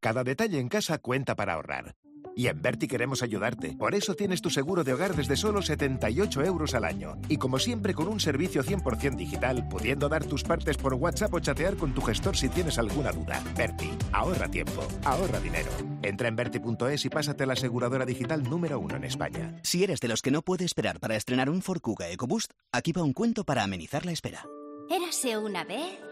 [0.00, 1.94] Cada detalle en casa cuenta para ahorrar.
[2.36, 3.76] Y en Berti queremos ayudarte.
[3.76, 7.16] Por eso tienes tu seguro de hogar desde solo 78 euros al año.
[7.28, 11.40] Y como siempre con un servicio 100% digital, pudiendo dar tus partes por WhatsApp o
[11.40, 13.42] chatear con tu gestor si tienes alguna duda.
[13.56, 15.70] Berti, ahorra tiempo, ahorra dinero.
[16.02, 19.60] Entra en Berti.es y pásate a la aseguradora digital número uno en España.
[19.62, 22.92] Si eres de los que no puede esperar para estrenar un Ford Kuga EcoBoost, aquí
[22.92, 24.46] va un cuento para amenizar la espera.
[24.88, 26.09] Érase una vez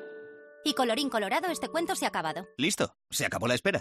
[0.69, 2.47] y colorín colorado, este cuento se ha acabado.
[2.57, 3.81] Listo, se acabó la espera.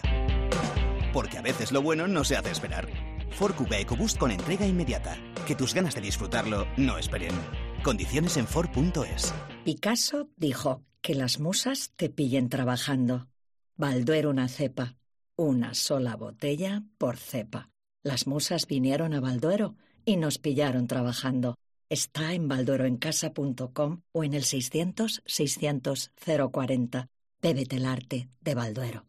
[1.12, 2.88] Porque a veces lo bueno no se hace esperar.
[3.32, 5.16] Ford Kuga EcoBoost con entrega inmediata.
[5.46, 7.34] Que tus ganas de disfrutarlo no esperen.
[7.82, 9.34] Condiciones en Ford.es.
[9.64, 13.28] Picasso dijo que las musas te pillen trabajando.
[13.76, 14.96] Balduero una cepa.
[15.36, 17.70] Una sola botella por cepa.
[18.02, 21.56] Las musas vinieron a Balduero y nos pillaron trabajando.
[21.90, 26.12] Está en baldueroencasa.com o en el 600 600
[26.52, 27.08] 040.
[27.40, 29.07] Bébete el arte de Balduero.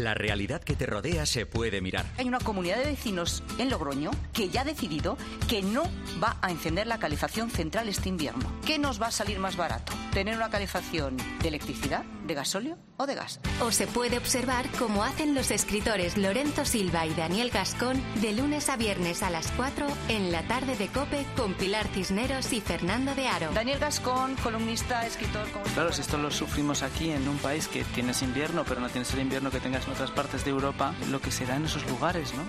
[0.00, 2.06] La realidad que te rodea se puede mirar.
[2.16, 5.82] Hay una comunidad de vecinos en Logroño que ya ha decidido que no
[6.22, 8.50] va a encender la calefacción central este invierno.
[8.64, 9.92] ¿Qué nos va a salir más barato?
[10.12, 13.40] ¿Tener una calefacción de electricidad, de gasóleo o de gas?
[13.60, 18.68] O se puede observar cómo hacen los escritores Lorenzo Silva y Daniel Gascón de lunes
[18.70, 23.14] a viernes a las 4 en la tarde de Cope con Pilar Cisneros y Fernando
[23.14, 23.50] de Aro.
[23.52, 25.46] Daniel Gascón, columnista, escritor.
[25.74, 29.12] Claro, si esto lo sufrimos aquí en un país que tienes invierno, pero no tienes
[29.12, 32.32] el invierno que tengas en otras partes de Europa, lo que será en esos lugares,
[32.34, 32.42] ¿no?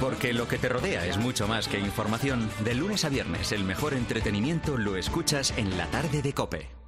[0.00, 2.48] Porque lo que te rodea es mucho más que información.
[2.64, 6.85] De lunes a viernes, el mejor entretenimiento lo escuchas en la tarde de Cope.